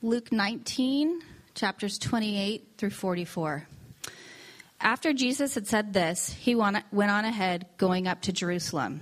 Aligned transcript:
Luke 0.00 0.30
19, 0.30 1.22
chapters 1.56 1.98
28 1.98 2.74
through 2.78 2.90
44. 2.90 3.66
After 4.80 5.12
Jesus 5.12 5.56
had 5.56 5.66
said 5.66 5.92
this, 5.92 6.32
he 6.34 6.54
went 6.54 6.84
on 6.92 7.24
ahead, 7.24 7.66
going 7.78 8.06
up 8.06 8.22
to 8.22 8.32
Jerusalem. 8.32 9.00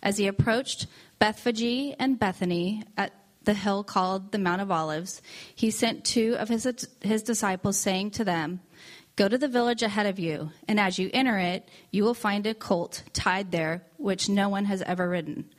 As 0.00 0.16
he 0.16 0.28
approached 0.28 0.86
Bethphage 1.18 1.96
and 1.98 2.20
Bethany 2.20 2.84
at 2.96 3.14
the 3.42 3.54
hill 3.54 3.82
called 3.82 4.30
the 4.30 4.38
Mount 4.38 4.62
of 4.62 4.70
Olives, 4.70 5.22
he 5.56 5.72
sent 5.72 6.04
two 6.04 6.36
of 6.38 6.48
his, 6.48 6.86
his 7.00 7.24
disciples, 7.24 7.76
saying 7.76 8.12
to 8.12 8.24
them, 8.24 8.60
Go 9.16 9.28
to 9.28 9.38
the 9.38 9.48
village 9.48 9.82
ahead 9.82 10.06
of 10.06 10.20
you, 10.20 10.52
and 10.68 10.78
as 10.78 11.00
you 11.00 11.10
enter 11.12 11.36
it, 11.36 11.68
you 11.90 12.04
will 12.04 12.14
find 12.14 12.46
a 12.46 12.54
colt 12.54 13.02
tied 13.12 13.50
there, 13.50 13.82
which 13.96 14.28
no 14.28 14.48
one 14.48 14.66
has 14.66 14.82
ever 14.82 15.08
ridden. 15.08 15.50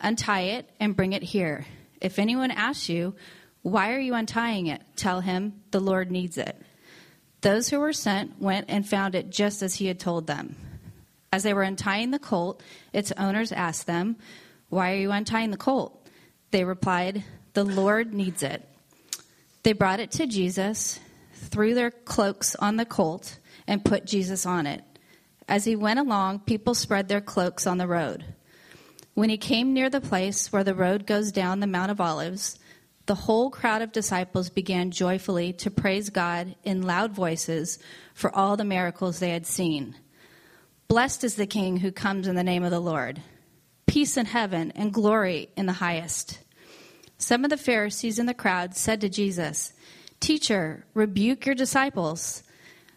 Untie 0.00 0.40
it 0.40 0.68
and 0.80 0.96
bring 0.96 1.12
it 1.12 1.22
here. 1.22 1.66
If 2.00 2.18
anyone 2.18 2.50
asks 2.50 2.88
you, 2.88 3.14
Why 3.64 3.94
are 3.94 3.98
you 3.98 4.12
untying 4.12 4.66
it? 4.66 4.82
Tell 4.94 5.22
him, 5.22 5.62
The 5.70 5.80
Lord 5.80 6.10
needs 6.10 6.36
it. 6.36 6.54
Those 7.40 7.70
who 7.70 7.80
were 7.80 7.94
sent 7.94 8.38
went 8.38 8.66
and 8.68 8.86
found 8.86 9.14
it 9.14 9.30
just 9.30 9.62
as 9.62 9.74
he 9.74 9.86
had 9.86 9.98
told 9.98 10.26
them. 10.26 10.54
As 11.32 11.44
they 11.44 11.54
were 11.54 11.62
untying 11.62 12.10
the 12.10 12.18
colt, 12.18 12.62
its 12.92 13.10
owners 13.16 13.52
asked 13.52 13.86
them, 13.86 14.16
Why 14.68 14.92
are 14.92 14.96
you 14.96 15.10
untying 15.10 15.50
the 15.50 15.56
colt? 15.56 16.06
They 16.50 16.62
replied, 16.64 17.24
The 17.54 17.64
Lord 17.64 18.12
needs 18.12 18.42
it. 18.42 18.68
They 19.62 19.72
brought 19.72 19.98
it 19.98 20.10
to 20.12 20.26
Jesus, 20.26 21.00
threw 21.32 21.72
their 21.72 21.90
cloaks 21.90 22.54
on 22.56 22.76
the 22.76 22.84
colt, 22.84 23.38
and 23.66 23.82
put 23.82 24.04
Jesus 24.04 24.44
on 24.44 24.66
it. 24.66 24.84
As 25.48 25.64
he 25.64 25.74
went 25.74 26.00
along, 26.00 26.40
people 26.40 26.74
spread 26.74 27.08
their 27.08 27.22
cloaks 27.22 27.66
on 27.66 27.78
the 27.78 27.88
road. 27.88 28.26
When 29.14 29.30
he 29.30 29.38
came 29.38 29.72
near 29.72 29.88
the 29.88 30.02
place 30.02 30.52
where 30.52 30.64
the 30.64 30.74
road 30.74 31.06
goes 31.06 31.32
down 31.32 31.60
the 31.60 31.66
Mount 31.66 31.90
of 31.90 32.00
Olives, 32.00 32.58
the 33.06 33.14
whole 33.14 33.50
crowd 33.50 33.82
of 33.82 33.92
disciples 33.92 34.48
began 34.48 34.90
joyfully 34.90 35.52
to 35.54 35.70
praise 35.70 36.10
God 36.10 36.54
in 36.64 36.82
loud 36.82 37.12
voices 37.12 37.78
for 38.14 38.34
all 38.34 38.56
the 38.56 38.64
miracles 38.64 39.18
they 39.18 39.30
had 39.30 39.46
seen. 39.46 39.94
Blessed 40.88 41.24
is 41.24 41.36
the 41.36 41.46
King 41.46 41.78
who 41.78 41.92
comes 41.92 42.26
in 42.26 42.34
the 42.34 42.42
name 42.42 42.64
of 42.64 42.70
the 42.70 42.80
Lord. 42.80 43.20
Peace 43.86 44.16
in 44.16 44.26
heaven 44.26 44.72
and 44.74 44.92
glory 44.92 45.50
in 45.56 45.66
the 45.66 45.72
highest. 45.72 46.38
Some 47.18 47.44
of 47.44 47.50
the 47.50 47.56
Pharisees 47.56 48.18
in 48.18 48.26
the 48.26 48.34
crowd 48.34 48.76
said 48.76 49.00
to 49.02 49.08
Jesus, 49.08 49.72
Teacher, 50.20 50.86
rebuke 50.94 51.46
your 51.46 51.54
disciples. 51.54 52.42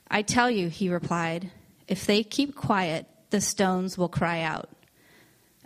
I 0.09 0.21
tell 0.21 0.49
you, 0.49 0.69
he 0.69 0.89
replied, 0.89 1.51
if 1.87 2.05
they 2.05 2.23
keep 2.23 2.55
quiet, 2.55 3.05
the 3.29 3.41
stones 3.41 3.97
will 3.97 4.09
cry 4.09 4.41
out. 4.41 4.69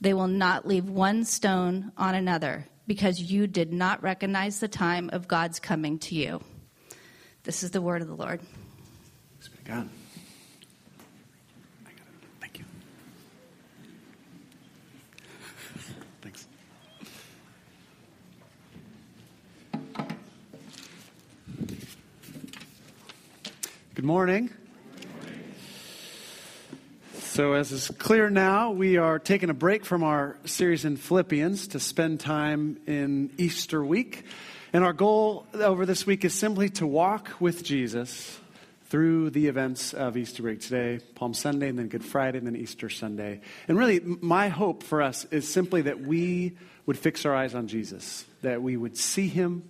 They 0.00 0.14
will 0.14 0.28
not 0.28 0.66
leave 0.66 0.88
one 0.88 1.24
stone 1.24 1.92
on 1.96 2.14
another 2.14 2.68
because 2.86 3.20
you 3.20 3.46
did 3.46 3.72
not 3.72 4.02
recognize 4.02 4.60
the 4.60 4.68
time 4.68 5.10
of 5.12 5.28
God's 5.28 5.58
coming 5.58 5.98
to 6.00 6.14
you. 6.14 6.40
This 7.42 7.62
is 7.62 7.70
the 7.72 7.82
word 7.82 8.02
of 8.02 8.08
the 8.08 8.14
Lord. 8.14 8.40
Thanks 9.32 9.48
be 9.48 9.56
to 9.58 9.64
God. 9.64 9.88
Thank 12.40 12.58
you. 12.58 12.64
Thanks. 16.22 16.46
Good 23.94 24.04
morning. 24.04 24.50
So, 27.38 27.52
as 27.52 27.70
is 27.70 27.86
clear 27.98 28.30
now, 28.30 28.72
we 28.72 28.96
are 28.96 29.20
taking 29.20 29.48
a 29.48 29.54
break 29.54 29.84
from 29.84 30.02
our 30.02 30.36
series 30.44 30.84
in 30.84 30.96
Philippians 30.96 31.68
to 31.68 31.78
spend 31.78 32.18
time 32.18 32.80
in 32.88 33.30
Easter 33.38 33.84
week. 33.84 34.24
And 34.72 34.82
our 34.82 34.92
goal 34.92 35.46
over 35.54 35.86
this 35.86 36.04
week 36.04 36.24
is 36.24 36.34
simply 36.34 36.68
to 36.70 36.84
walk 36.84 37.30
with 37.38 37.62
Jesus 37.62 38.40
through 38.86 39.30
the 39.30 39.46
events 39.46 39.94
of 39.94 40.16
Easter 40.16 40.42
week. 40.42 40.62
Today, 40.62 40.98
Palm 41.14 41.32
Sunday, 41.32 41.68
and 41.68 41.78
then 41.78 41.86
Good 41.86 42.04
Friday, 42.04 42.38
and 42.38 42.46
then 42.48 42.56
Easter 42.56 42.90
Sunday. 42.90 43.40
And 43.68 43.78
really, 43.78 44.00
my 44.00 44.48
hope 44.48 44.82
for 44.82 45.00
us 45.00 45.24
is 45.26 45.46
simply 45.46 45.82
that 45.82 46.00
we 46.00 46.56
would 46.86 46.98
fix 46.98 47.24
our 47.24 47.36
eyes 47.36 47.54
on 47.54 47.68
Jesus, 47.68 48.24
that 48.42 48.62
we 48.62 48.76
would 48.76 48.98
see 48.98 49.28
him, 49.28 49.62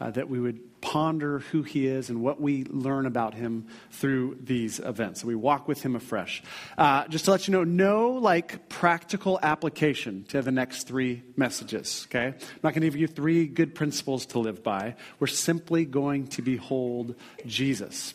uh, 0.00 0.10
that 0.10 0.28
we 0.28 0.40
would 0.40 0.80
ponder 0.80 1.40
who 1.40 1.62
he 1.62 1.86
is 1.86 2.10
and 2.10 2.22
what 2.22 2.40
we 2.40 2.64
learn 2.64 3.06
about 3.06 3.34
him 3.34 3.66
through 3.90 4.36
these 4.40 4.78
events. 4.78 5.22
So 5.22 5.26
we 5.26 5.34
walk 5.34 5.66
with 5.66 5.82
him 5.82 5.96
afresh. 5.96 6.42
Uh, 6.78 7.08
just 7.08 7.24
to 7.24 7.32
let 7.32 7.48
you 7.48 7.52
know, 7.52 7.64
no 7.64 8.10
like 8.12 8.68
practical 8.68 9.38
application 9.42 10.24
to 10.28 10.42
the 10.42 10.52
next 10.52 10.86
three 10.86 11.22
messages. 11.36 12.06
Okay, 12.08 12.26
I'm 12.26 12.60
not 12.62 12.74
going 12.74 12.82
to 12.82 12.86
give 12.86 12.96
you 12.96 13.06
three 13.06 13.46
good 13.46 13.74
principles 13.74 14.26
to 14.26 14.38
live 14.38 14.62
by. 14.62 14.94
We're 15.18 15.26
simply 15.26 15.84
going 15.84 16.28
to 16.28 16.42
behold 16.42 17.14
Jesus. 17.46 18.14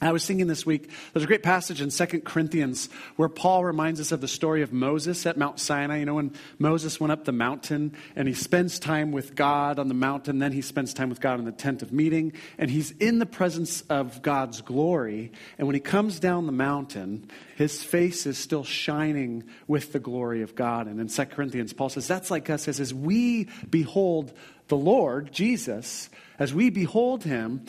I 0.00 0.10
was 0.10 0.26
thinking 0.26 0.48
this 0.48 0.66
week, 0.66 0.90
there's 1.12 1.22
a 1.22 1.26
great 1.26 1.44
passage 1.44 1.80
in 1.80 1.88
2 1.88 2.20
Corinthians 2.22 2.88
where 3.14 3.28
Paul 3.28 3.64
reminds 3.64 4.00
us 4.00 4.10
of 4.10 4.20
the 4.20 4.28
story 4.28 4.62
of 4.62 4.72
Moses 4.72 5.24
at 5.24 5.36
Mount 5.36 5.60
Sinai. 5.60 5.98
You 5.98 6.04
know, 6.04 6.14
when 6.14 6.32
Moses 6.58 6.98
went 6.98 7.12
up 7.12 7.24
the 7.24 7.32
mountain 7.32 7.96
and 8.16 8.26
he 8.26 8.34
spends 8.34 8.80
time 8.80 9.12
with 9.12 9.36
God 9.36 9.78
on 9.78 9.86
the 9.86 9.94
mountain, 9.94 10.40
then 10.40 10.50
he 10.50 10.62
spends 10.62 10.94
time 10.94 11.10
with 11.10 11.20
God 11.20 11.38
in 11.38 11.44
the 11.44 11.52
tent 11.52 11.80
of 11.80 11.92
meeting, 11.92 12.32
and 12.58 12.70
he's 12.70 12.90
in 12.90 13.20
the 13.20 13.26
presence 13.26 13.82
of 13.82 14.20
God's 14.20 14.62
glory. 14.62 15.30
And 15.58 15.68
when 15.68 15.74
he 15.74 15.80
comes 15.80 16.18
down 16.18 16.46
the 16.46 16.52
mountain, 16.52 17.30
his 17.56 17.84
face 17.84 18.26
is 18.26 18.36
still 18.36 18.64
shining 18.64 19.44
with 19.68 19.92
the 19.92 20.00
glory 20.00 20.42
of 20.42 20.56
God. 20.56 20.88
And 20.88 21.00
in 21.00 21.06
2 21.06 21.24
Corinthians, 21.26 21.72
Paul 21.72 21.88
says, 21.88 22.08
that's 22.08 22.32
like 22.32 22.50
us 22.50 22.66
as 22.66 22.92
we 22.92 23.44
behold 23.70 24.32
the 24.68 24.76
Lord, 24.76 25.32
Jesus, 25.32 26.10
as 26.38 26.52
we 26.52 26.68
behold 26.70 27.22
him, 27.22 27.64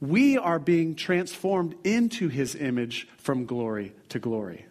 we 0.00 0.38
are 0.38 0.58
being 0.58 0.94
transformed 0.94 1.74
into 1.84 2.28
his 2.28 2.54
image 2.54 3.08
from 3.18 3.46
glory 3.46 3.94
to 4.10 4.18
glory. 4.18 4.66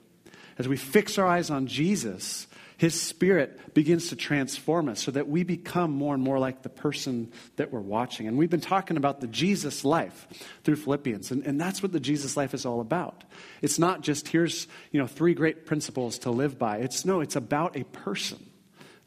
As 0.57 0.67
we 0.67 0.77
fix 0.77 1.17
our 1.17 1.27
eyes 1.27 1.49
on 1.49 1.67
Jesus, 1.67 2.47
his 2.77 2.99
spirit 2.99 3.73
begins 3.73 4.09
to 4.09 4.15
transform 4.15 4.87
us 4.87 5.01
so 5.01 5.11
that 5.11 5.27
we 5.27 5.43
become 5.43 5.91
more 5.91 6.13
and 6.13 6.23
more 6.23 6.39
like 6.39 6.61
the 6.61 6.69
person 6.69 7.31
that 7.55 7.71
we're 7.71 7.79
watching. 7.79 8.27
And 8.27 8.37
we've 8.37 8.49
been 8.49 8.61
talking 8.61 8.97
about 8.97 9.19
the 9.19 9.27
Jesus 9.27 9.83
life 9.83 10.27
through 10.63 10.77
Philippians, 10.77 11.31
and, 11.31 11.43
and 11.45 11.59
that's 11.59 11.81
what 11.81 11.91
the 11.91 11.99
Jesus 11.99 12.37
life 12.37 12.53
is 12.53 12.65
all 12.65 12.79
about. 12.79 13.23
It's 13.61 13.79
not 13.79 14.01
just 14.01 14.27
here's 14.27 14.67
you 14.91 14.99
know 14.99 15.07
three 15.07 15.33
great 15.33 15.65
principles 15.65 16.19
to 16.19 16.31
live 16.31 16.57
by. 16.57 16.77
It's 16.77 17.03
no, 17.03 17.21
it's 17.21 17.35
about 17.35 17.75
a 17.75 17.83
person, 17.83 18.45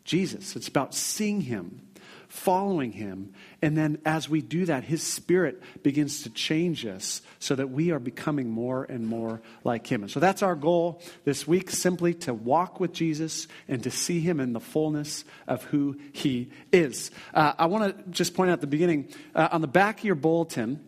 Jesus. 0.04 0.56
It's 0.56 0.68
about 0.68 0.94
seeing 0.94 1.40
him 1.40 1.80
following 2.30 2.92
him. 2.92 3.34
And 3.60 3.76
then 3.76 3.98
as 4.04 4.28
we 4.28 4.40
do 4.40 4.64
that, 4.66 4.84
his 4.84 5.02
spirit 5.02 5.60
begins 5.82 6.22
to 6.22 6.30
change 6.30 6.86
us 6.86 7.22
so 7.40 7.56
that 7.56 7.70
we 7.70 7.90
are 7.90 7.98
becoming 7.98 8.48
more 8.48 8.84
and 8.84 9.06
more 9.06 9.42
like 9.64 9.86
him. 9.86 10.02
And 10.02 10.10
so 10.10 10.20
that's 10.20 10.42
our 10.42 10.54
goal 10.54 11.02
this 11.24 11.46
week 11.46 11.70
simply 11.70 12.14
to 12.14 12.32
walk 12.32 12.78
with 12.78 12.92
Jesus 12.92 13.48
and 13.66 13.82
to 13.82 13.90
see 13.90 14.20
him 14.20 14.38
in 14.38 14.52
the 14.52 14.60
fullness 14.60 15.24
of 15.48 15.64
who 15.64 15.98
he 16.12 16.50
is. 16.72 17.10
Uh, 17.34 17.52
I 17.58 17.66
want 17.66 17.96
to 17.96 18.10
just 18.10 18.34
point 18.34 18.50
out 18.50 18.54
at 18.54 18.60
the 18.60 18.68
beginning 18.68 19.08
uh, 19.34 19.48
on 19.50 19.60
the 19.60 19.68
back 19.68 19.98
of 19.98 20.04
your 20.04 20.14
bulletin, 20.14 20.80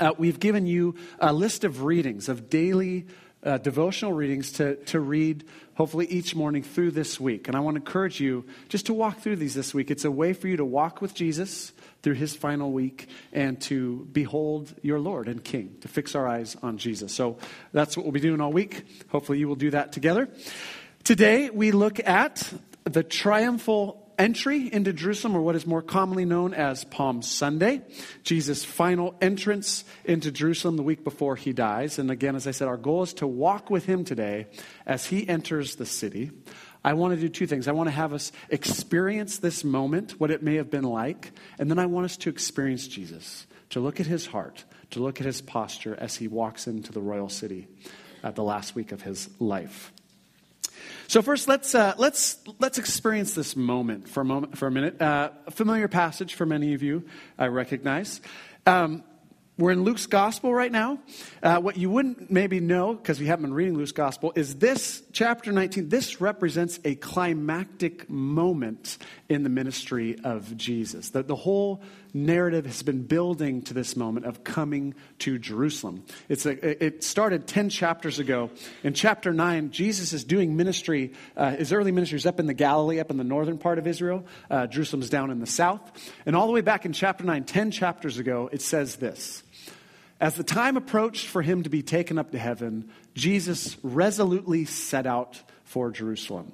uh, 0.00 0.14
we've 0.16 0.40
given 0.40 0.66
you 0.66 0.94
a 1.18 1.34
list 1.34 1.64
of 1.64 1.82
readings, 1.82 2.30
of 2.30 2.48
daily 2.48 3.06
uh, 3.44 3.58
devotional 3.58 4.12
readings 4.12 4.52
to, 4.52 4.76
to 4.84 5.00
read 5.00 5.44
hopefully 5.74 6.06
each 6.06 6.34
morning 6.34 6.62
through 6.62 6.90
this 6.90 7.18
week. 7.18 7.48
And 7.48 7.56
I 7.56 7.60
want 7.60 7.74
to 7.74 7.80
encourage 7.80 8.20
you 8.20 8.44
just 8.68 8.86
to 8.86 8.94
walk 8.94 9.20
through 9.20 9.36
these 9.36 9.54
this 9.54 9.74
week. 9.74 9.90
It's 9.90 10.04
a 10.04 10.10
way 10.10 10.32
for 10.32 10.48
you 10.48 10.56
to 10.58 10.64
walk 10.64 11.00
with 11.00 11.14
Jesus 11.14 11.72
through 12.02 12.14
his 12.14 12.34
final 12.34 12.72
week 12.72 13.08
and 13.32 13.60
to 13.62 14.06
behold 14.12 14.74
your 14.82 14.98
Lord 15.00 15.28
and 15.28 15.42
King, 15.42 15.76
to 15.80 15.88
fix 15.88 16.14
our 16.14 16.26
eyes 16.26 16.56
on 16.62 16.78
Jesus. 16.78 17.12
So 17.12 17.38
that's 17.72 17.96
what 17.96 18.04
we'll 18.04 18.12
be 18.12 18.20
doing 18.20 18.40
all 18.40 18.52
week. 18.52 18.84
Hopefully, 19.08 19.38
you 19.38 19.48
will 19.48 19.56
do 19.56 19.70
that 19.70 19.92
together. 19.92 20.28
Today, 21.04 21.50
we 21.50 21.72
look 21.72 21.98
at 22.06 22.52
the 22.84 23.02
triumphal 23.02 24.01
entry 24.22 24.72
into 24.72 24.92
Jerusalem, 24.92 25.36
or 25.36 25.42
what 25.42 25.56
is 25.56 25.66
more 25.66 25.82
commonly 25.82 26.24
known 26.24 26.54
as 26.54 26.84
Palm 26.84 27.22
Sunday, 27.22 27.82
Jesus' 28.22 28.64
final 28.64 29.14
entrance 29.20 29.84
into 30.04 30.30
Jerusalem 30.30 30.76
the 30.76 30.82
week 30.82 31.04
before 31.04 31.36
he 31.36 31.52
dies. 31.52 31.98
And 31.98 32.10
again, 32.10 32.36
as 32.36 32.46
I 32.46 32.52
said, 32.52 32.68
our 32.68 32.76
goal 32.76 33.02
is 33.02 33.14
to 33.14 33.26
walk 33.26 33.68
with 33.68 33.84
him 33.84 34.04
today 34.04 34.46
as 34.86 35.06
he 35.06 35.28
enters 35.28 35.74
the 35.74 35.86
city 35.86 36.30
I 36.84 36.94
want 36.94 37.14
to 37.14 37.20
do 37.20 37.28
two 37.28 37.46
things. 37.46 37.68
I 37.68 37.72
want 37.72 37.88
to 37.88 37.92
have 37.92 38.12
us 38.12 38.32
experience 38.50 39.38
this 39.38 39.62
moment, 39.62 40.18
what 40.18 40.30
it 40.30 40.42
may 40.42 40.56
have 40.56 40.70
been 40.70 40.84
like, 40.84 41.32
and 41.58 41.70
then 41.70 41.78
I 41.78 41.86
want 41.86 42.06
us 42.06 42.16
to 42.18 42.30
experience 42.30 42.88
Jesus, 42.88 43.46
to 43.70 43.80
look 43.80 44.00
at 44.00 44.06
his 44.06 44.26
heart, 44.26 44.64
to 44.90 45.00
look 45.00 45.20
at 45.20 45.26
his 45.26 45.40
posture 45.40 45.94
as 45.98 46.16
he 46.16 46.26
walks 46.26 46.66
into 46.66 46.92
the 46.92 47.00
royal 47.00 47.28
city 47.28 47.68
at 48.24 48.34
the 48.34 48.42
last 48.42 48.74
week 48.74 48.92
of 48.92 49.02
his 49.02 49.30
life. 49.38 49.92
So 51.08 51.22
first, 51.22 51.48
let's 51.48 51.74
uh, 51.74 51.94
let's 51.98 52.38
let's 52.58 52.78
experience 52.78 53.34
this 53.34 53.56
moment 53.56 54.08
for 54.08 54.20
a 54.20 54.24
moment 54.24 54.56
for 54.56 54.66
a 54.66 54.70
minute. 54.70 55.00
Uh, 55.00 55.30
a 55.46 55.50
familiar 55.50 55.88
passage 55.88 56.34
for 56.34 56.46
many 56.46 56.74
of 56.74 56.82
you, 56.82 57.04
I 57.38 57.46
recognize. 57.46 58.20
Um, 58.66 59.04
we're 59.58 59.72
in 59.72 59.84
Luke's 59.84 60.06
gospel 60.06 60.54
right 60.54 60.72
now. 60.72 60.98
Uh, 61.42 61.60
what 61.60 61.76
you 61.76 61.90
wouldn't 61.90 62.30
maybe 62.30 62.58
know, 62.58 62.94
because 62.94 63.20
we 63.20 63.26
haven't 63.26 63.44
been 63.44 63.54
reading 63.54 63.76
Luke's 63.76 63.92
gospel, 63.92 64.32
is 64.34 64.56
this 64.56 65.02
chapter 65.12 65.52
19, 65.52 65.90
this 65.90 66.22
represents 66.22 66.80
a 66.84 66.94
climactic 66.94 68.08
moment 68.08 68.96
in 69.28 69.42
the 69.42 69.50
ministry 69.50 70.18
of 70.24 70.56
Jesus. 70.56 71.10
The, 71.10 71.22
the 71.22 71.36
whole 71.36 71.82
narrative 72.14 72.66
has 72.66 72.82
been 72.82 73.02
building 73.02 73.62
to 73.62 73.74
this 73.74 73.96
moment 73.96 74.26
of 74.26 74.44
coming 74.44 74.94
to 75.20 75.38
Jerusalem. 75.38 76.04
It's 76.28 76.46
a, 76.46 76.84
it 76.84 77.04
started 77.04 77.46
10 77.46 77.70
chapters 77.70 78.18
ago. 78.18 78.50
In 78.82 78.94
chapter 78.94 79.32
9, 79.32 79.70
Jesus 79.70 80.12
is 80.12 80.24
doing 80.24 80.56
ministry. 80.56 81.12
Uh, 81.36 81.52
his 81.52 81.72
early 81.72 81.92
ministry 81.92 82.16
is 82.16 82.26
up 82.26 82.40
in 82.40 82.46
the 82.46 82.54
Galilee, 82.54 83.00
up 83.00 83.10
in 83.10 83.16
the 83.16 83.24
northern 83.24 83.58
part 83.58 83.78
of 83.78 83.86
Israel. 83.86 84.24
Uh, 84.50 84.66
Jerusalem's 84.66 85.10
down 85.10 85.30
in 85.30 85.40
the 85.40 85.46
south. 85.46 85.80
And 86.26 86.36
all 86.36 86.46
the 86.46 86.52
way 86.52 86.60
back 86.60 86.84
in 86.84 86.92
chapter 86.92 87.24
9, 87.24 87.44
10 87.44 87.70
chapters 87.70 88.18
ago, 88.18 88.48
it 88.52 88.62
says 88.62 88.96
this. 88.96 89.42
As 90.20 90.36
the 90.36 90.44
time 90.44 90.76
approached 90.76 91.26
for 91.26 91.42
him 91.42 91.64
to 91.64 91.70
be 91.70 91.82
taken 91.82 92.16
up 92.16 92.30
to 92.30 92.38
heaven, 92.38 92.90
Jesus 93.14 93.76
resolutely 93.82 94.64
set 94.66 95.06
out 95.06 95.42
for 95.64 95.90
Jerusalem. 95.90 96.52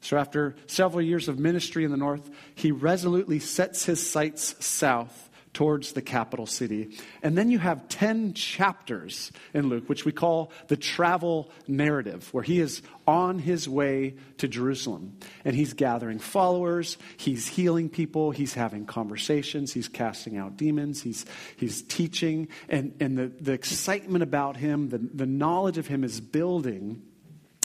So, 0.00 0.16
after 0.16 0.54
several 0.66 1.02
years 1.02 1.28
of 1.28 1.38
ministry 1.38 1.84
in 1.84 1.90
the 1.90 1.96
north, 1.96 2.30
he 2.54 2.70
resolutely 2.70 3.40
sets 3.40 3.84
his 3.84 4.08
sights 4.08 4.54
south 4.64 5.28
towards 5.52 5.92
the 5.92 6.02
capital 6.02 6.46
city. 6.46 6.96
And 7.20 7.36
then 7.36 7.50
you 7.50 7.58
have 7.58 7.88
10 7.88 8.34
chapters 8.34 9.32
in 9.52 9.68
Luke, 9.68 9.88
which 9.88 10.04
we 10.04 10.12
call 10.12 10.52
the 10.68 10.76
travel 10.76 11.50
narrative, 11.66 12.32
where 12.32 12.44
he 12.44 12.60
is 12.60 12.80
on 13.08 13.40
his 13.40 13.68
way 13.68 14.14
to 14.36 14.46
Jerusalem. 14.46 15.18
And 15.44 15.56
he's 15.56 15.72
gathering 15.72 16.20
followers, 16.20 16.96
he's 17.16 17.48
healing 17.48 17.88
people, 17.88 18.30
he's 18.30 18.54
having 18.54 18.86
conversations, 18.86 19.72
he's 19.72 19.88
casting 19.88 20.36
out 20.36 20.56
demons, 20.56 21.02
he's, 21.02 21.26
he's 21.56 21.82
teaching. 21.82 22.46
And, 22.68 22.94
and 23.00 23.18
the, 23.18 23.26
the 23.40 23.52
excitement 23.52 24.22
about 24.22 24.56
him, 24.56 24.90
the, 24.90 24.98
the 24.98 25.26
knowledge 25.26 25.78
of 25.78 25.88
him 25.88 26.04
is 26.04 26.20
building 26.20 27.02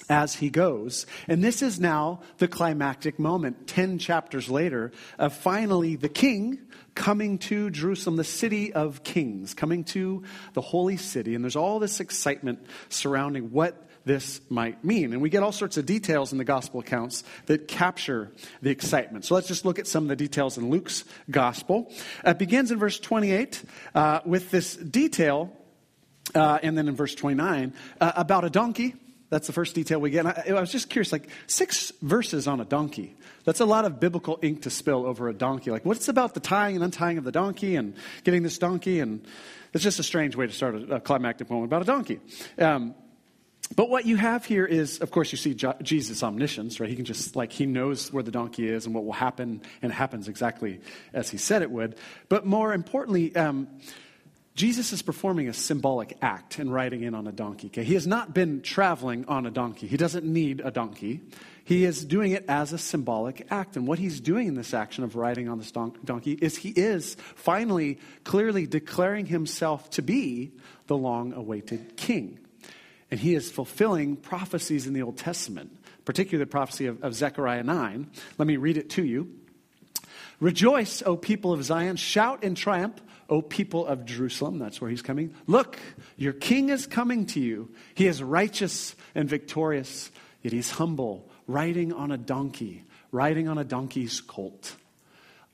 as 0.10 0.36
he 0.36 0.50
goes. 0.50 1.06
And 1.28 1.44
this 1.44 1.62
is 1.62 1.80
now 1.80 2.22
the 2.38 2.48
climactic 2.48 3.20
moment, 3.20 3.68
10 3.68 4.00
chapters 4.00 4.50
later, 4.50 4.92
of 5.18 5.34
finally 5.34 5.96
the 5.96 6.10
king 6.10 6.60
coming 6.96 7.38
to 7.40 7.70
Jerusalem, 7.70 8.18
the 8.18 8.24
city 8.24 8.74
of 8.74 9.04
kings, 9.04 9.54
coming 9.54 9.84
to 9.86 10.24
the 10.54 10.62
holy 10.62 10.98
city. 10.98 11.36
And 11.36 11.44
there's 11.44 11.56
all 11.56 11.80
this 11.80 12.00
excitement 12.00 12.66
surrounding 12.90 13.52
what 13.52 13.90
this 14.06 14.42
might 14.50 14.84
mean. 14.84 15.14
And 15.14 15.22
we 15.22 15.30
get 15.30 15.44
all 15.44 15.52
sorts 15.52 15.78
of 15.78 15.86
details 15.86 16.32
in 16.32 16.38
the 16.38 16.44
gospel 16.44 16.82
accounts 16.82 17.24
that 17.46 17.68
capture 17.68 18.32
the 18.62 18.70
excitement. 18.70 19.26
So 19.26 19.36
let's 19.36 19.48
just 19.48 19.66
look 19.66 19.80
at 19.80 19.88
some 19.88 20.04
of 20.04 20.10
the 20.10 20.16
details 20.16 20.58
in 20.58 20.70
Luke's 20.70 21.06
gospel. 21.32 21.92
It 22.26 22.38
begins 22.38 22.72
in 22.72 22.80
verse 22.80 23.00
28 23.00 23.64
uh, 23.96 24.20
with 24.26 24.52
this 24.52 24.76
detail, 24.76 25.56
uh, 26.36 26.60
and 26.62 26.78
then 26.78 26.88
in 26.88 26.96
verse 26.96 27.16
29, 27.16 27.74
uh, 28.02 28.12
about 28.16 28.44
a 28.44 28.50
donkey. 28.50 28.96
That's 29.34 29.48
the 29.48 29.54
first 29.54 29.74
detail 29.74 30.00
we 30.00 30.12
get. 30.12 30.28
I, 30.28 30.44
I 30.50 30.62
was 30.62 30.72
just 30.72 30.92
curious, 30.92 31.12
like 31.12 31.28
six 31.48 31.92
verses 32.04 32.48
on 32.48 32.62
a 32.62 32.66
donkey. 32.66 33.16
That's 33.46 33.62
a 33.62 33.66
lot 33.66 33.84
of 33.84 34.00
biblical 34.00 34.38
ink 34.44 34.62
to 34.62 34.70
spill 34.70 35.08
over 35.08 35.28
a 35.28 35.34
donkey. 35.34 35.72
Like, 35.72 35.86
what's 35.86 36.08
about 36.08 36.36
the 36.36 36.40
tying 36.40 36.76
and 36.76 36.86
untying 36.86 37.18
of 37.18 37.24
the 37.24 37.32
donkey 37.32 37.76
and 37.76 37.96
getting 38.24 38.44
this 38.44 38.60
donkey? 38.60 39.00
And 39.00 39.26
it's 39.74 39.84
just 39.84 39.98
a 39.98 40.04
strange 40.04 40.36
way 40.36 40.46
to 40.46 40.54
start 40.54 40.76
a, 40.76 40.98
a 40.98 41.00
climactic 41.00 41.50
moment 41.50 41.66
about 41.72 41.82
a 41.82 41.86
donkey. 41.86 42.20
Um, 42.60 42.94
but 43.76 43.90
what 43.90 44.06
you 44.06 44.18
have 44.18 44.46
here 44.46 44.68
is, 44.68 45.00
of 45.00 45.10
course, 45.10 45.32
you 45.32 45.40
see 45.40 45.58
Jesus' 45.82 46.22
omniscience, 46.22 46.80
right? 46.80 46.88
He 46.88 46.96
can 46.96 47.06
just, 47.06 47.36
like, 47.36 47.52
he 47.52 47.66
knows 47.66 48.14
where 48.14 48.22
the 48.22 48.30
donkey 48.30 48.70
is 48.70 48.86
and 48.86 48.94
what 48.94 49.04
will 49.04 49.14
happen, 49.14 49.64
and 49.82 49.92
it 49.92 49.96
happens 49.96 50.28
exactly 50.28 50.80
as 51.12 51.32
he 51.32 51.38
said 51.38 51.64
it 51.64 51.72
would. 51.72 51.96
But 52.30 52.46
more 52.46 52.72
importantly, 52.72 53.36
um, 53.36 53.68
Jesus 54.56 54.94
is 54.94 55.02
performing 55.02 55.48
a 55.48 55.54
symbolic 55.54 56.16
act 56.22 56.60
in 56.60 56.70
riding 56.70 57.02
in 57.02 57.16
on 57.16 57.26
a 57.26 57.32
donkey. 57.32 57.68
Okay? 57.68 57.84
He 57.84 57.96
has 57.96 58.06
not 58.06 58.36
been 58.36 58.62
traveling 58.62 59.26
on 59.28 59.48
a 59.48 59.52
donkey. 59.52 59.88
He 59.88 59.98
doesn't 59.98 60.26
need 60.26 60.62
a 60.64 60.70
donkey. 60.70 61.22
He 61.64 61.86
is 61.86 62.06
doing 62.06 62.34
it 62.34 62.46
as 62.48 62.72
a 62.72 62.78
symbolic 62.78 63.48
act. 63.50 63.78
And 63.78 63.88
what 63.88 63.98
he's 63.98 64.20
doing 64.20 64.48
in 64.48 64.54
this 64.54 64.74
action 64.74 65.04
of 65.04 65.16
riding 65.16 65.50
on 65.50 65.58
this 65.58 65.72
don- 65.72 65.98
donkey 66.06 66.34
is 66.34 66.56
he 66.56 66.70
is 66.70 67.16
finally 67.36 68.00
clearly 68.24 68.68
declaring 68.68 69.26
himself 69.26 69.90
to 69.92 70.04
be 70.04 70.52
the 70.86 70.98
long 70.98 71.34
awaited 71.34 71.98
king. 71.98 72.40
And 73.10 73.20
he 73.20 73.34
is 73.34 73.52
fulfilling 73.52 74.18
prophecies 74.18 74.86
in 74.86 74.94
the 74.94 75.02
Old 75.02 75.18
Testament, 75.18 75.72
particularly 76.06 76.46
the 76.46 76.52
prophecy 76.52 76.86
of, 76.86 77.04
of 77.04 77.16
Zechariah 77.16 77.64
9. 77.64 78.12
Let 78.38 78.48
me 78.48 78.58
read 78.58 78.78
it 78.78 78.92
to 78.92 79.04
you. 79.04 79.34
Rejoice, 80.40 81.02
O 81.06 81.16
people 81.16 81.54
of 81.54 81.64
Zion. 81.64 81.96
Shout 81.96 82.44
in 82.44 82.54
triumph 82.54 83.02
O 83.30 83.42
people 83.42 83.86
of 83.86 84.06
Jerusalem, 84.06 84.60
that's 84.60 84.82
where 84.82 84.90
he's 84.90 85.02
coming. 85.02 85.34
Look, 85.48 85.80
your 86.18 86.34
king 86.34 86.70
is 86.70 86.88
coming 86.88 87.26
to 87.28 87.40
you. 87.40 87.70
He 87.96 88.08
is 88.08 88.22
righteous 88.22 88.96
and 89.16 89.28
victorious, 89.30 90.12
yet 90.42 90.54
he's 90.54 90.72
humble, 90.72 91.30
riding 91.48 91.94
on 91.94 92.12
a 92.12 92.18
donkey, 92.18 92.84
riding 93.12 93.48
on 93.48 93.58
a 93.58 93.64
donkey's 93.64 94.22
colt. 94.22 94.76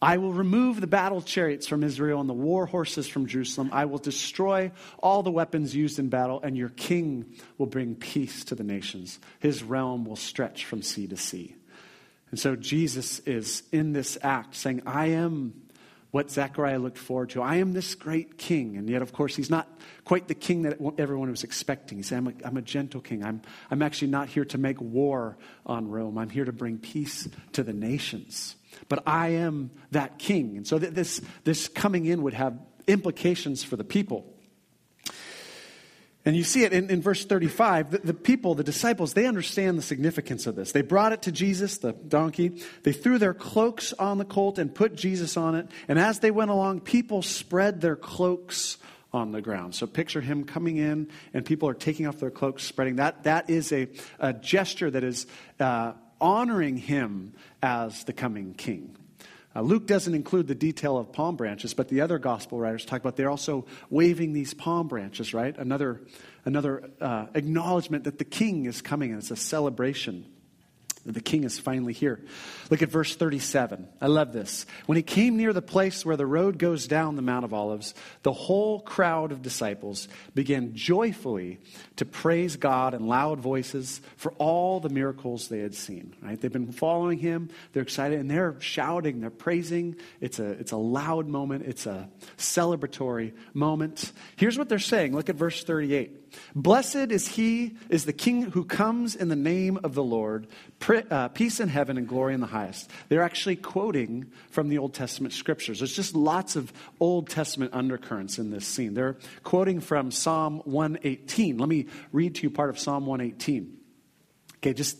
I 0.01 0.17
will 0.17 0.31
remove 0.31 0.79
the 0.79 0.87
battle 0.87 1.21
chariots 1.21 1.67
from 1.67 1.83
Israel 1.83 2.21
and 2.21 2.29
the 2.29 2.33
war 2.33 2.65
horses 2.65 3.07
from 3.07 3.27
Jerusalem. 3.27 3.69
I 3.73 3.85
will 3.85 3.97
destroy 3.97 4.71
all 4.99 5.23
the 5.23 5.31
weapons 5.31 5.75
used 5.75 5.99
in 5.99 6.07
battle, 6.07 6.39
and 6.41 6.57
your 6.57 6.69
king 6.69 7.33
will 7.57 7.65
bring 7.65 7.95
peace 7.95 8.45
to 8.45 8.55
the 8.55 8.63
nations. 8.63 9.19
His 9.39 9.61
realm 9.61 10.05
will 10.05 10.15
stretch 10.15 10.63
from 10.63 10.81
sea 10.81 11.07
to 11.07 11.17
sea. 11.17 11.55
And 12.31 12.39
so 12.39 12.55
Jesus 12.55 13.19
is 13.19 13.63
in 13.71 13.91
this 13.91 14.17
act 14.21 14.55
saying, 14.55 14.83
I 14.85 15.07
am 15.07 15.53
what 16.11 16.31
Zechariah 16.31 16.79
looked 16.79 16.97
forward 16.97 17.29
to. 17.31 17.41
I 17.41 17.57
am 17.57 17.73
this 17.73 17.93
great 17.93 18.37
king. 18.37 18.77
And 18.77 18.89
yet, 18.89 19.01
of 19.01 19.13
course, 19.13 19.35
he's 19.35 19.49
not 19.49 19.67
quite 20.05 20.27
the 20.27 20.33
king 20.33 20.63
that 20.63 20.79
everyone 20.97 21.29
was 21.29 21.43
expecting. 21.43 21.97
He 21.97 22.03
said, 22.03 22.17
I'm 22.17 22.27
a, 22.27 22.33
I'm 22.45 22.57
a 22.57 22.61
gentle 22.63 22.99
king. 22.99 23.23
I'm, 23.23 23.41
I'm 23.69 23.81
actually 23.83 24.07
not 24.09 24.27
here 24.27 24.45
to 24.45 24.57
make 24.57 24.81
war 24.81 25.37
on 25.65 25.87
Rome. 25.87 26.17
I'm 26.17 26.29
here 26.29 26.45
to 26.45 26.51
bring 26.51 26.79
peace 26.79 27.27
to 27.53 27.63
the 27.63 27.73
nations. 27.73 28.55
But 28.87 29.03
I 29.05 29.29
am 29.29 29.69
that 29.91 30.17
king. 30.17 30.57
And 30.57 30.65
so 30.65 30.79
this, 30.79 31.21
this 31.43 31.67
coming 31.67 32.05
in 32.05 32.23
would 32.23 32.33
have 32.33 32.57
implications 32.87 33.63
for 33.63 33.75
the 33.75 33.83
people. 33.83 34.35
And 36.25 36.35
you 36.35 36.43
see 36.43 36.63
it 36.63 36.73
in, 36.73 36.89
in 36.89 37.01
verse 37.01 37.23
35. 37.25 37.91
The, 37.91 37.97
the, 37.99 38.13
people, 38.13 38.53
the 38.53 38.63
disciples, 38.63 39.13
they 39.13 39.25
understand 39.25 39.77
the 39.77 39.81
significance 39.81 40.47
of 40.47 40.55
this. 40.55 40.73
They 40.73 40.81
brought 40.81 41.13
it 41.13 41.21
to 41.23 41.31
Jesus, 41.31 41.77
the 41.77 41.93
donkey. 41.93 42.61
They 42.83 42.91
threw 42.91 43.17
their 43.17 43.33
cloaks 43.33 43.93
on 43.93 44.17
the 44.17 44.25
colt 44.25 44.59
and 44.59 44.73
put 44.73 44.95
Jesus 44.95 45.37
on 45.37 45.55
it. 45.55 45.69
And 45.87 45.97
as 45.97 46.19
they 46.19 46.31
went 46.31 46.51
along, 46.51 46.81
people 46.81 47.21
spread 47.21 47.79
their 47.79 47.95
cloaks 47.95 48.77
on 49.13 49.31
the 49.31 49.41
ground. 49.41 49.75
So 49.75 49.87
picture 49.87 50.21
him 50.21 50.43
coming 50.43 50.77
in 50.77 51.09
and 51.33 51.45
people 51.45 51.69
are 51.69 51.73
taking 51.73 52.05
off 52.05 52.19
their 52.19 52.31
cloaks, 52.31 52.63
spreading. 52.63 52.97
That, 52.97 53.23
that 53.23 53.49
is 53.49 53.71
a, 53.71 53.87
a 54.19 54.33
gesture 54.33 54.91
that 54.91 55.03
is 55.03 55.25
uh, 55.59 55.93
honoring 56.19 56.77
him 56.77 57.33
as 57.63 58.03
the 58.03 58.13
coming 58.13 58.53
king. 58.53 58.95
Uh, 59.55 59.61
Luke 59.61 59.87
doesn't 59.87 60.13
include 60.13 60.47
the 60.47 60.55
detail 60.55 60.97
of 60.97 61.11
palm 61.11 61.35
branches, 61.35 61.73
but 61.73 61.87
the 61.87 62.01
other 62.01 62.19
gospel 62.19 62.59
writers 62.59 62.85
talk 62.85 63.01
about 63.01 63.15
they're 63.15 63.31
also 63.31 63.65
waving 63.89 64.33
these 64.33 64.53
palm 64.53 64.87
branches, 64.87 65.33
right? 65.33 65.57
Another, 65.57 66.01
another 66.45 66.91
uh, 67.01 67.27
acknowledgement 67.33 68.03
that 68.03 68.19
the 68.19 68.25
king 68.25 68.65
is 68.65 68.81
coming 68.81 69.11
and 69.11 69.19
it's 69.19 69.31
a 69.31 69.35
celebration. 69.35 70.25
The 71.13 71.21
king 71.21 71.43
is 71.43 71.59
finally 71.59 71.93
here. 71.93 72.19
Look 72.69 72.81
at 72.81 72.89
verse 72.89 73.15
37. 73.15 73.87
I 73.99 74.07
love 74.07 74.31
this. 74.31 74.65
When 74.85 74.95
he 74.95 75.01
came 75.01 75.37
near 75.37 75.53
the 75.53 75.61
place 75.61 76.05
where 76.05 76.17
the 76.17 76.25
road 76.25 76.59
goes 76.59 76.87
down 76.87 77.15
the 77.15 77.21
Mount 77.21 77.45
of 77.45 77.53
Olives, 77.53 77.95
the 78.21 78.31
whole 78.31 78.79
crowd 78.79 79.31
of 79.31 79.41
disciples 79.41 80.07
began 80.35 80.75
joyfully 80.75 81.59
to 81.95 82.05
praise 82.05 82.57
God 82.57 82.93
in 82.93 83.07
loud 83.07 83.39
voices 83.39 84.01
for 84.17 84.33
all 84.33 84.79
the 84.79 84.89
miracles 84.89 85.47
they 85.47 85.59
had 85.59 85.73
seen. 85.73 86.15
Right? 86.21 86.39
They've 86.39 86.51
been 86.51 86.71
following 86.71 87.17
him. 87.17 87.49
They're 87.73 87.83
excited 87.83 88.19
and 88.19 88.29
they're 88.29 88.59
shouting, 88.59 89.21
they're 89.21 89.29
praising. 89.29 89.95
It's 90.21 90.39
a, 90.39 90.51
it's 90.51 90.71
a 90.71 90.77
loud 90.77 91.27
moment, 91.27 91.65
it's 91.65 91.87
a 91.87 92.09
celebratory 92.37 93.33
moment. 93.53 94.11
Here's 94.35 94.57
what 94.57 94.69
they're 94.69 94.79
saying. 94.79 95.15
Look 95.15 95.29
at 95.29 95.35
verse 95.35 95.63
38. 95.63 96.19
Blessed 96.55 96.95
is 96.95 97.27
he, 97.27 97.75
is 97.89 98.05
the 98.05 98.13
king 98.13 98.43
who 98.43 98.63
comes 98.63 99.15
in 99.15 99.29
the 99.29 99.35
name 99.35 99.79
of 99.83 99.95
the 99.95 100.03
Lord. 100.03 100.47
Uh, 101.09 101.27
peace 101.29 101.59
in 101.59 101.69
heaven 101.69 101.97
and 101.97 102.07
glory 102.07 102.33
in 102.33 102.39
the 102.39 102.47
highest. 102.47 102.89
They're 103.09 103.23
actually 103.23 103.55
quoting 103.55 104.31
from 104.49 104.69
the 104.69 104.77
Old 104.77 104.93
Testament 104.93 105.33
scriptures. 105.33 105.79
There's 105.79 105.95
just 105.95 106.15
lots 106.15 106.55
of 106.55 106.71
Old 106.99 107.29
Testament 107.29 107.73
undercurrents 107.73 108.39
in 108.39 108.51
this 108.51 108.65
scene. 108.65 108.93
They're 108.93 109.17
quoting 109.43 109.79
from 109.79 110.11
Psalm 110.11 110.61
118. 110.65 111.57
Let 111.57 111.69
me 111.69 111.87
read 112.11 112.35
to 112.35 112.43
you 112.43 112.49
part 112.49 112.69
of 112.69 112.79
Psalm 112.79 113.05
118. 113.05 113.77
Okay, 114.57 114.73
just 114.73 114.97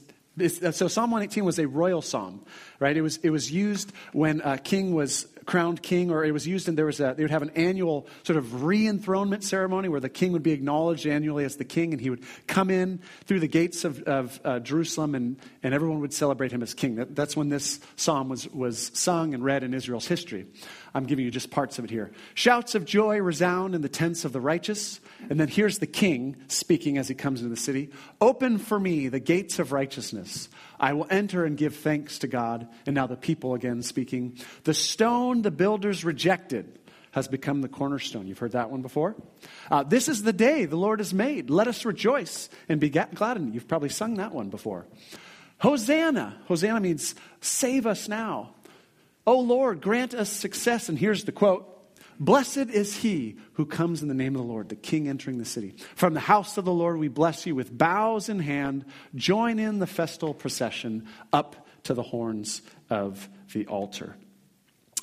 so 0.47 0.87
Psalm 0.87 1.11
118 1.11 1.43
was 1.43 1.59
a 1.59 1.67
royal 1.67 2.01
psalm, 2.01 2.45
right? 2.79 2.95
It 2.95 3.01
was, 3.01 3.17
it 3.17 3.29
was 3.29 3.51
used 3.51 3.91
when 4.13 4.41
a 4.41 4.57
king 4.57 4.93
was 4.93 5.27
crowned 5.49 5.81
king, 5.81 6.11
or 6.11 6.23
it 6.23 6.31
was 6.31 6.45
used 6.45 6.69
and 6.69 6.77
there 6.77 6.85
was 6.85 6.99
a, 6.99 7.15
they 7.17 7.23
would 7.23 7.31
have 7.31 7.41
an 7.41 7.49
annual 7.55 8.05
sort 8.21 8.37
of 8.37 8.63
re-enthronement 8.63 9.43
ceremony 9.43 9.89
where 9.89 9.99
the 9.99 10.07
king 10.07 10.31
would 10.31 10.43
be 10.43 10.51
acknowledged 10.51 11.07
annually 11.07 11.43
as 11.43 11.55
the 11.55 11.65
king, 11.65 11.91
and 11.91 11.99
he 11.99 12.11
would 12.11 12.23
come 12.45 12.69
in 12.69 12.99
through 13.25 13.39
the 13.39 13.47
gates 13.47 13.83
of, 13.83 14.03
of 14.03 14.39
uh, 14.45 14.59
Jerusalem, 14.59 15.15
and, 15.15 15.37
and 15.63 15.73
everyone 15.73 16.01
would 16.01 16.13
celebrate 16.13 16.51
him 16.51 16.61
as 16.61 16.75
king. 16.75 16.97
That, 16.97 17.15
that's 17.15 17.35
when 17.35 17.49
this 17.49 17.79
psalm 17.95 18.29
was, 18.29 18.47
was 18.49 18.91
sung 18.93 19.33
and 19.33 19.43
read 19.43 19.63
in 19.63 19.73
Israel's 19.73 20.07
history. 20.07 20.45
I'm 20.93 21.05
giving 21.05 21.25
you 21.25 21.31
just 21.31 21.49
parts 21.49 21.79
of 21.79 21.85
it 21.85 21.89
here. 21.89 22.11
Shouts 22.35 22.75
of 22.75 22.85
joy 22.85 23.19
resound 23.19 23.73
in 23.73 23.81
the 23.81 23.89
tents 23.89 24.25
of 24.25 24.33
the 24.33 24.41
righteous. 24.41 24.99
And 25.31 25.39
then 25.39 25.47
here's 25.47 25.79
the 25.79 25.87
king 25.87 26.37
speaking 26.47 26.99
as 26.99 27.07
he 27.07 27.15
comes 27.15 27.41
into 27.41 27.49
the 27.49 27.59
city 27.59 27.89
Open 28.21 28.59
for 28.59 28.79
me 28.79 29.07
the 29.07 29.19
gates 29.19 29.57
of 29.57 29.71
righteousness. 29.71 30.47
I 30.79 30.93
will 30.93 31.07
enter 31.09 31.45
and 31.45 31.57
give 31.57 31.75
thanks 31.75 32.19
to 32.19 32.27
God. 32.27 32.67
And 32.85 32.95
now 32.95 33.07
the 33.07 33.17
people 33.17 33.53
again 33.53 33.81
speaking. 33.81 34.37
The 34.63 34.73
stone 34.73 35.41
the 35.41 35.51
builders 35.51 36.05
rejected 36.05 36.79
has 37.11 37.27
become 37.27 37.61
the 37.61 37.67
cornerstone. 37.67 38.27
You've 38.27 38.37
heard 38.37 38.51
that 38.51 38.69
one 38.69 38.81
before? 38.81 39.15
Uh, 39.69 39.83
this 39.83 40.07
is 40.07 40.23
the 40.23 40.33
day 40.33 40.65
the 40.65 40.77
Lord 40.77 40.99
has 40.99 41.13
made. 41.13 41.49
Let 41.49 41.67
us 41.67 41.85
rejoice 41.85 42.49
and 42.67 42.79
be 42.79 42.89
glad 42.89 43.37
in 43.37 43.49
it. 43.49 43.53
You've 43.53 43.67
probably 43.67 43.89
sung 43.89 44.15
that 44.15 44.31
one 44.31 44.49
before. 44.49 44.85
Hosanna. 45.57 46.37
Hosanna 46.45 46.79
means 46.79 47.15
save 47.41 47.85
us 47.85 48.07
now. 48.07 48.55
Oh 49.25 49.39
Lord, 49.39 49.81
grant 49.81 50.13
us 50.13 50.29
success. 50.31 50.89
And 50.89 50.97
here's 50.97 51.23
the 51.25 51.31
quote 51.31 51.78
Blessed 52.19 52.69
is 52.69 52.97
he 52.97 53.37
who 53.53 53.65
comes 53.65 54.01
in 54.01 54.09
the 54.09 54.13
name 54.13 54.35
of 54.35 54.41
the 54.41 54.47
Lord, 54.47 54.69
the 54.69 54.75
King 54.75 55.07
entering 55.07 55.37
the 55.37 55.45
city. 55.45 55.75
From 55.95 56.13
the 56.13 56.19
house 56.19 56.57
of 56.57 56.65
the 56.65 56.73
Lord, 56.73 56.97
we 56.97 57.07
bless 57.07 57.45
you 57.45 57.55
with 57.55 57.75
bows 57.75 58.27
in 58.27 58.39
hand. 58.39 58.85
Join 59.15 59.57
in 59.57 59.79
the 59.79 59.87
festal 59.87 60.33
procession 60.33 61.07
up 61.31 61.67
to 61.83 61.93
the 61.93 62.03
horns 62.03 62.61
of 62.89 63.29
the 63.53 63.67
altar. 63.67 64.17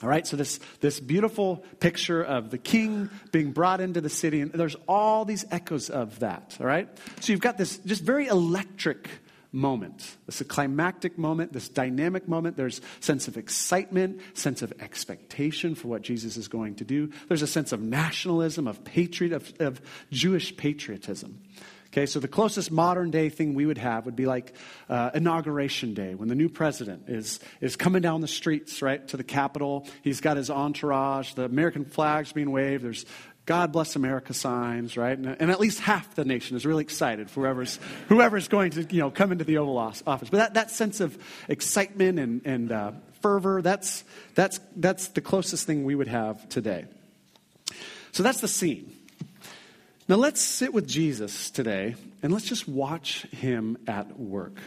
All 0.03 0.11
right, 0.11 0.27
so 0.27 0.37
this, 0.37 0.61
this 0.81 1.01
beautiful 1.01 1.65
picture 1.81 2.23
of 2.23 2.51
the 2.51 2.59
king 2.59 3.09
being 3.33 3.53
brought 3.53 3.81
into 3.81 4.03
the 4.03 4.11
city, 4.11 4.43
and 4.43 4.53
there's 4.53 4.77
all 4.87 5.25
these 5.25 5.47
echoes 5.51 5.89
of 5.89 6.19
that. 6.19 6.55
All 6.61 6.67
right, 6.67 6.87
so 7.21 7.33
you've 7.33 7.41
got 7.41 7.57
this 7.57 7.79
just 7.79 8.03
very 8.03 8.27
electric 8.27 9.09
moment. 9.57 10.17
It's 10.29 10.43
a 10.43 10.45
climactic 10.45 11.17
moment, 11.17 11.53
this 11.53 11.69
dynamic 11.69 12.29
moment. 12.29 12.57
There's 12.57 12.83
sense 13.01 13.27
of 13.27 13.39
excitement, 13.39 14.21
sense 14.35 14.61
of 14.61 14.73
expectation 14.81 15.75
for 15.75 15.89
what 15.89 16.03
Jesus 16.03 16.37
is 16.37 16.47
going 16.47 16.77
to 16.77 16.85
do. 16.85 17.11
There's 17.27 17.43
a 17.43 17.47
sense 17.47 17.73
of 17.73 17.81
nationalism, 17.81 18.69
of 18.69 18.85
patriot, 18.85 19.33
of, 19.33 19.53
of 19.59 19.81
Jewish 20.13 20.57
patriotism. 20.57 21.41
Okay, 21.87 22.05
so 22.05 22.21
the 22.21 22.29
closest 22.29 22.71
modern 22.71 23.11
day 23.11 23.31
thing 23.31 23.55
we 23.55 23.65
would 23.65 23.79
have 23.79 24.05
would 24.05 24.17
be 24.17 24.27
like 24.27 24.55
uh, 24.91 25.11
inauguration 25.15 25.95
day 25.95 26.15
when 26.15 26.29
the 26.29 26.35
new 26.35 26.51
president 26.51 27.09
is, 27.09 27.41
is 27.63 27.77
coming 27.77 28.03
down 28.03 28.21
the 28.21 28.29
streets, 28.29 28.83
right, 28.83 29.09
to 29.09 29.17
the 29.17 29.25
Capitol. 29.25 29.87
He's 30.03 30.21
got 30.21 30.37
his 30.37 30.51
entourage, 30.51 31.33
the 31.33 31.45
American 31.45 31.87
flag's 31.87 32.35
being 32.35 32.51
waved, 32.51 32.85
there's 32.85 33.07
God 33.47 33.71
bless 33.71 33.95
America 33.95 34.35
signs, 34.35 34.97
right? 34.97 35.17
And, 35.17 35.37
and, 35.41 35.51
at 35.53 35.61
least 35.61 35.79
half 35.79 36.17
the 36.17 36.25
nation 36.25 36.57
is 36.57 36.67
really 36.67 36.83
excited 36.83 37.31
for 37.31 37.43
whoever's, 37.43 37.79
whoever's 38.09 38.49
going 38.49 38.73
to 38.73 38.83
you 38.83 39.01
know, 39.01 39.11
come 39.11 39.31
into 39.31 39.45
the 39.45 39.59
Oval 39.59 39.79
Office. 39.79 40.03
But 40.05 40.33
that, 40.33 40.55
that 40.55 40.71
sense 40.73 41.01
of 41.01 41.17
excitement 41.49 42.19
and, 42.19 42.43
and 42.45 42.73
uh, 42.73 42.93
fervor, 43.23 43.63
that's, 43.63 44.03
that's, 44.35 44.59
that's 44.75 45.09
the 45.09 45.21
closest 45.21 45.65
thing 45.65 45.85
we 45.85 45.95
would 45.95 46.09
have 46.09 46.49
today. 46.49 46.87
So 48.11 48.25
that's 48.25 48.41
the 48.41 48.49
scene. 48.49 48.93
Now 50.09 50.17
let's 50.17 50.41
sit 50.41 50.75
with 50.75 50.89
Jesus 50.89 51.51
today 51.51 51.95
and 52.23 52.33
let's 52.33 52.47
just 52.47 52.67
watch 52.67 53.23
him 53.27 53.79
at 53.87 54.19
work. 54.19 54.59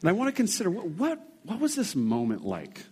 And 0.00 0.08
I 0.08 0.12
want 0.12 0.28
to 0.28 0.32
consider 0.32 0.70
what, 0.70 0.86
what, 0.86 1.20
what 1.42 1.58
was 1.58 1.74
this 1.74 1.96
moment 1.96 2.44
like 2.44 2.84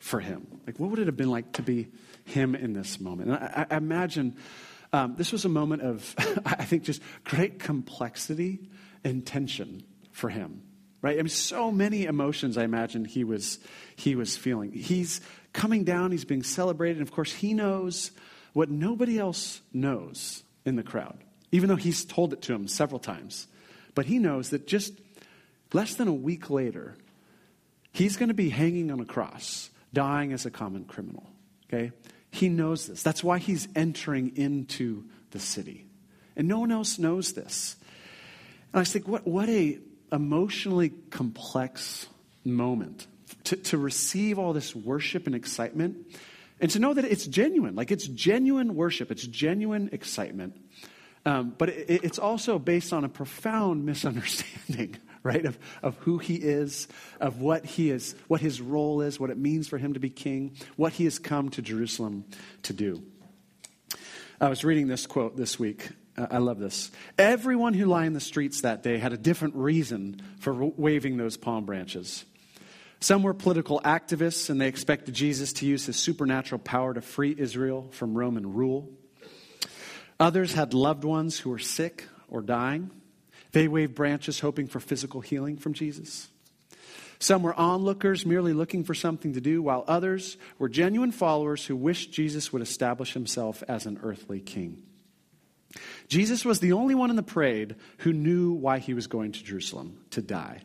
for 0.00 0.18
him? 0.18 0.46
Like, 0.66 0.80
what 0.80 0.90
would 0.90 0.98
it 0.98 1.06
have 1.06 1.16
been 1.16 1.30
like 1.30 1.52
to 1.52 1.62
be 1.62 1.86
him 2.24 2.56
in 2.56 2.72
this 2.72 2.98
moment? 2.98 3.30
And 3.30 3.38
I, 3.38 3.66
I 3.70 3.76
imagine 3.76 4.36
um, 4.92 5.14
this 5.16 5.32
was 5.32 5.44
a 5.44 5.48
moment 5.48 5.82
of, 5.82 6.14
I 6.46 6.64
think, 6.64 6.84
just 6.84 7.02
great 7.24 7.58
complexity 7.58 8.60
and 9.04 9.26
tension 9.26 9.84
for 10.12 10.28
him. 10.28 10.62
Right? 11.00 11.14
I 11.18 11.22
mean, 11.22 11.28
so 11.28 11.70
many 11.70 12.04
emotions 12.06 12.58
I 12.58 12.64
imagine 12.64 13.04
he 13.04 13.22
was, 13.22 13.58
he 13.94 14.16
was 14.16 14.36
feeling. 14.36 14.72
He's 14.72 15.20
coming 15.52 15.84
down, 15.84 16.10
he's 16.10 16.24
being 16.24 16.42
celebrated, 16.42 16.98
and 16.98 17.06
of 17.06 17.14
course, 17.14 17.32
he 17.32 17.54
knows 17.54 18.10
what 18.52 18.70
nobody 18.70 19.18
else 19.18 19.60
knows 19.72 20.42
in 20.64 20.76
the 20.76 20.82
crowd, 20.82 21.18
even 21.52 21.68
though 21.68 21.76
he's 21.76 22.04
told 22.04 22.32
it 22.32 22.42
to 22.42 22.52
him 22.52 22.66
several 22.66 22.98
times. 22.98 23.46
But 23.94 24.06
he 24.06 24.18
knows 24.18 24.50
that 24.50 24.66
just 24.66 24.92
less 25.72 25.94
than 25.94 26.08
a 26.08 26.12
week 26.12 26.50
later, 26.50 26.96
he's 27.92 28.16
going 28.16 28.28
to 28.28 28.34
be 28.34 28.48
hanging 28.48 28.90
on 28.90 29.00
a 29.00 29.04
cross, 29.04 29.70
dying 29.92 30.32
as 30.32 30.46
a 30.46 30.50
common 30.50 30.84
criminal. 30.84 31.30
Okay? 31.66 31.92
He 32.30 32.48
knows 32.48 32.86
this. 32.86 33.02
That's 33.02 33.24
why 33.24 33.38
he's 33.38 33.68
entering 33.74 34.36
into 34.36 35.04
the 35.30 35.38
city. 35.38 35.86
And 36.36 36.46
no 36.46 36.60
one 36.60 36.70
else 36.70 36.98
knows 36.98 37.32
this. 37.32 37.76
And 38.72 38.80
I 38.80 38.84
think, 38.84 39.08
what, 39.08 39.26
what 39.26 39.48
a 39.48 39.78
emotionally 40.12 40.90
complex 41.10 42.06
moment 42.44 43.06
to, 43.44 43.56
to 43.56 43.78
receive 43.78 44.38
all 44.38 44.52
this 44.52 44.74
worship 44.74 45.26
and 45.26 45.34
excitement 45.34 45.96
and 46.60 46.70
to 46.70 46.78
know 46.78 46.94
that 46.94 47.04
it's 47.04 47.26
genuine. 47.26 47.74
Like 47.74 47.90
it's 47.90 48.06
genuine 48.06 48.74
worship, 48.74 49.10
it's 49.10 49.26
genuine 49.26 49.90
excitement. 49.92 50.56
Um, 51.24 51.54
but 51.56 51.68
it, 51.70 52.04
it's 52.04 52.18
also 52.18 52.58
based 52.58 52.92
on 52.92 53.04
a 53.04 53.08
profound 53.08 53.84
misunderstanding 53.84 54.96
right? 55.28 55.44
Of, 55.44 55.58
of 55.82 55.96
who 55.98 56.16
he 56.16 56.36
is, 56.36 56.88
of 57.20 57.40
what 57.42 57.66
he 57.66 57.90
is, 57.90 58.14
what 58.28 58.40
his 58.40 58.62
role 58.62 59.02
is, 59.02 59.20
what 59.20 59.28
it 59.28 59.36
means 59.36 59.68
for 59.68 59.76
him 59.76 59.92
to 59.92 60.00
be 60.00 60.08
king, 60.08 60.56
what 60.76 60.94
he 60.94 61.04
has 61.04 61.18
come 61.18 61.50
to 61.50 61.62
Jerusalem 61.62 62.24
to 62.62 62.72
do. 62.72 63.02
I 64.40 64.48
was 64.48 64.64
reading 64.64 64.88
this 64.88 65.06
quote 65.06 65.36
this 65.36 65.58
week. 65.58 65.90
I 66.16 66.38
love 66.38 66.58
this. 66.58 66.90
Everyone 67.18 67.74
who 67.74 67.84
lined 67.86 68.16
the 68.16 68.20
streets 68.20 68.62
that 68.62 68.82
day 68.82 68.96
had 68.96 69.12
a 69.12 69.18
different 69.18 69.54
reason 69.54 70.20
for 70.40 70.54
waving 70.54 71.18
those 71.18 71.36
palm 71.36 71.66
branches. 71.66 72.24
Some 73.00 73.22
were 73.22 73.34
political 73.34 73.80
activists, 73.84 74.50
and 74.50 74.60
they 74.60 74.66
expected 74.66 75.14
Jesus 75.14 75.52
to 75.54 75.66
use 75.66 75.86
his 75.86 75.96
supernatural 75.96 76.58
power 76.58 76.94
to 76.94 77.02
free 77.02 77.34
Israel 77.36 77.88
from 77.92 78.16
Roman 78.16 78.54
rule. 78.54 78.90
Others 80.18 80.54
had 80.54 80.74
loved 80.74 81.04
ones 81.04 81.38
who 81.38 81.50
were 81.50 81.60
sick 81.60 82.08
or 82.28 82.40
dying. 82.40 82.90
They 83.52 83.68
waved 83.68 83.94
branches 83.94 84.40
hoping 84.40 84.66
for 84.66 84.80
physical 84.80 85.20
healing 85.20 85.56
from 85.56 85.72
Jesus. 85.72 86.28
Some 87.18 87.42
were 87.42 87.54
onlookers 87.54 88.24
merely 88.24 88.52
looking 88.52 88.84
for 88.84 88.94
something 88.94 89.32
to 89.32 89.40
do, 89.40 89.60
while 89.60 89.84
others 89.88 90.36
were 90.58 90.68
genuine 90.68 91.10
followers 91.10 91.66
who 91.66 91.74
wished 91.74 92.12
Jesus 92.12 92.52
would 92.52 92.62
establish 92.62 93.14
himself 93.14 93.62
as 93.66 93.86
an 93.86 93.98
earthly 94.02 94.40
king. 94.40 94.82
Jesus 96.08 96.44
was 96.44 96.60
the 96.60 96.72
only 96.72 96.94
one 96.94 97.10
in 97.10 97.16
the 97.16 97.22
parade 97.22 97.76
who 97.98 98.12
knew 98.12 98.52
why 98.52 98.78
he 98.78 98.94
was 98.94 99.06
going 99.06 99.32
to 99.32 99.42
Jerusalem 99.42 99.98
to 100.10 100.22
die. 100.22 100.62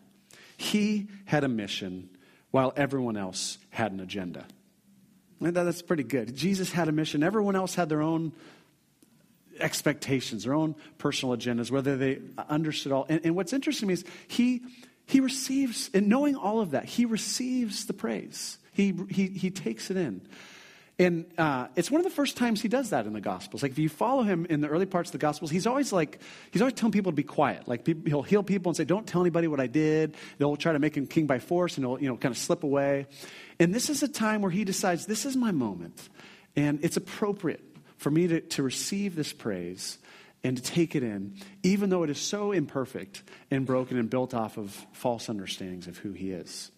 He 0.56 1.08
had 1.26 1.44
a 1.44 1.50
mission 1.50 2.10
while 2.52 2.72
everyone 2.76 3.18
else 3.18 3.58
had 3.72 3.92
an 3.92 4.00
agenda. 4.00 4.46
That's 5.42 5.82
pretty 5.82 6.04
good. 6.04 6.36
Jesus 6.36 6.72
had 6.72 6.88
a 6.88 6.94
mission. 6.94 7.24
Everyone 7.24 7.56
else 7.56 7.76
had 7.76 7.90
their 7.90 8.02
own 8.02 8.32
expectations, 9.64 10.44
their 10.44 10.54
own 10.54 10.76
personal 10.98 11.36
agendas, 11.36 11.72
whether 11.72 11.98
they 11.98 12.20
understood 12.50 12.92
all. 12.92 13.06
And, 13.10 13.22
and 13.24 13.36
what's 13.36 13.54
interesting 13.54 13.88
to 13.88 13.88
me 13.88 13.94
is 13.94 14.06
he, 14.28 14.62
he 15.06 15.20
receives, 15.20 15.90
in 15.90 16.10
knowing 16.10 16.36
all 16.36 16.60
of 16.60 16.72
that, 16.72 16.86
he 16.86 17.06
receives 17.06 17.86
the 17.86 17.94
praise. 17.94 18.58
He, 18.74 18.94
he, 19.10 19.28
he 19.28 19.50
takes 19.50 19.90
it 19.90 19.98
in. 19.98 20.22
And 21.00 21.26
uh, 21.40 21.68
it's 21.76 21.90
one 21.90 22.00
of 22.00 22.06
the 22.06 22.12
first 22.12 22.38
times 22.38 22.62
he 22.62 22.68
does 22.68 22.92
that 22.92 23.08
in 23.08 23.14
the 23.14 23.22
Gospels. 23.22 23.64
Like 23.64 23.72
if 23.72 23.80
you 23.80 23.90
follow 23.90 24.22
him 24.22 24.46
in 24.46 24.62
the 24.62 24.68
early 24.68 24.86
parts 24.86 25.10
of 25.10 25.14
the 25.14 25.18
Gospels, 25.18 25.50
he's 25.50 25.66
always 25.66 25.92
like 25.92 26.20
he's 26.52 26.62
always 26.62 26.76
telling 26.76 26.92
people 26.92 27.12
to 27.12 27.16
be 27.16 27.24
quiet. 27.24 27.68
Like 27.68 27.84
people, 27.84 28.04
he'll 28.06 28.22
heal 28.22 28.44
people 28.44 28.70
and 28.70 28.78
say, 28.78 28.86
"Don't 28.86 29.08
tell 29.08 29.22
anybody 29.22 29.48
what 29.48 29.60
I 29.60 29.66
did." 29.66 30.16
They'll 30.38 30.56
try 30.56 30.72
to 30.72 30.78
make 30.78 30.96
him 30.96 31.08
king 31.08 31.26
by 31.26 31.40
force, 31.40 31.78
and 31.78 31.86
he'll 31.86 32.00
you 32.00 32.08
know 32.08 32.16
kind 32.16 32.32
of 32.32 32.38
slip 32.38 32.64
away. 32.64 33.08
And 33.60 33.74
this 33.74 33.90
is 33.90 34.04
a 34.04 34.08
time 34.08 34.44
where 34.44 34.52
he 34.52 34.66
decides, 34.66 35.08
"This 35.08 35.26
is 35.26 35.36
my 35.36 35.52
moment, 35.52 36.10
and 36.56 36.78
it's 36.86 36.96
appropriate 36.96 37.73
for 38.04 38.12
me 38.12 38.28
to, 38.28 38.42
to 38.42 38.62
receive 38.62 39.16
this 39.16 39.32
praise 39.32 39.98
and 40.44 40.58
to 40.58 40.64
take 40.64 40.94
it 40.94 41.04
in, 41.04 41.36
even 41.64 41.90
though 41.90 42.04
it 42.04 42.10
is 42.10 42.20
so 42.20 42.52
imperfect 42.52 43.24
and 43.50 43.66
broken 43.66 43.98
and 43.98 44.10
built 44.10 44.34
off 44.34 44.58
of 44.58 44.72
false 44.92 45.30
understandings 45.30 45.88
of 45.88 45.98
who 45.98 46.12
he 46.12 46.32
is. 46.32 46.70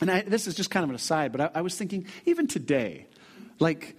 And 0.00 0.10
I, 0.10 0.22
this 0.22 0.46
is 0.46 0.54
just 0.54 0.70
kind 0.70 0.82
of 0.82 0.90
an 0.90 0.96
aside, 0.96 1.30
but 1.30 1.40
I, 1.42 1.50
I 1.56 1.60
was 1.60 1.76
thinking, 1.76 2.06
even 2.24 2.46
today, 2.46 3.06
like, 3.58 3.96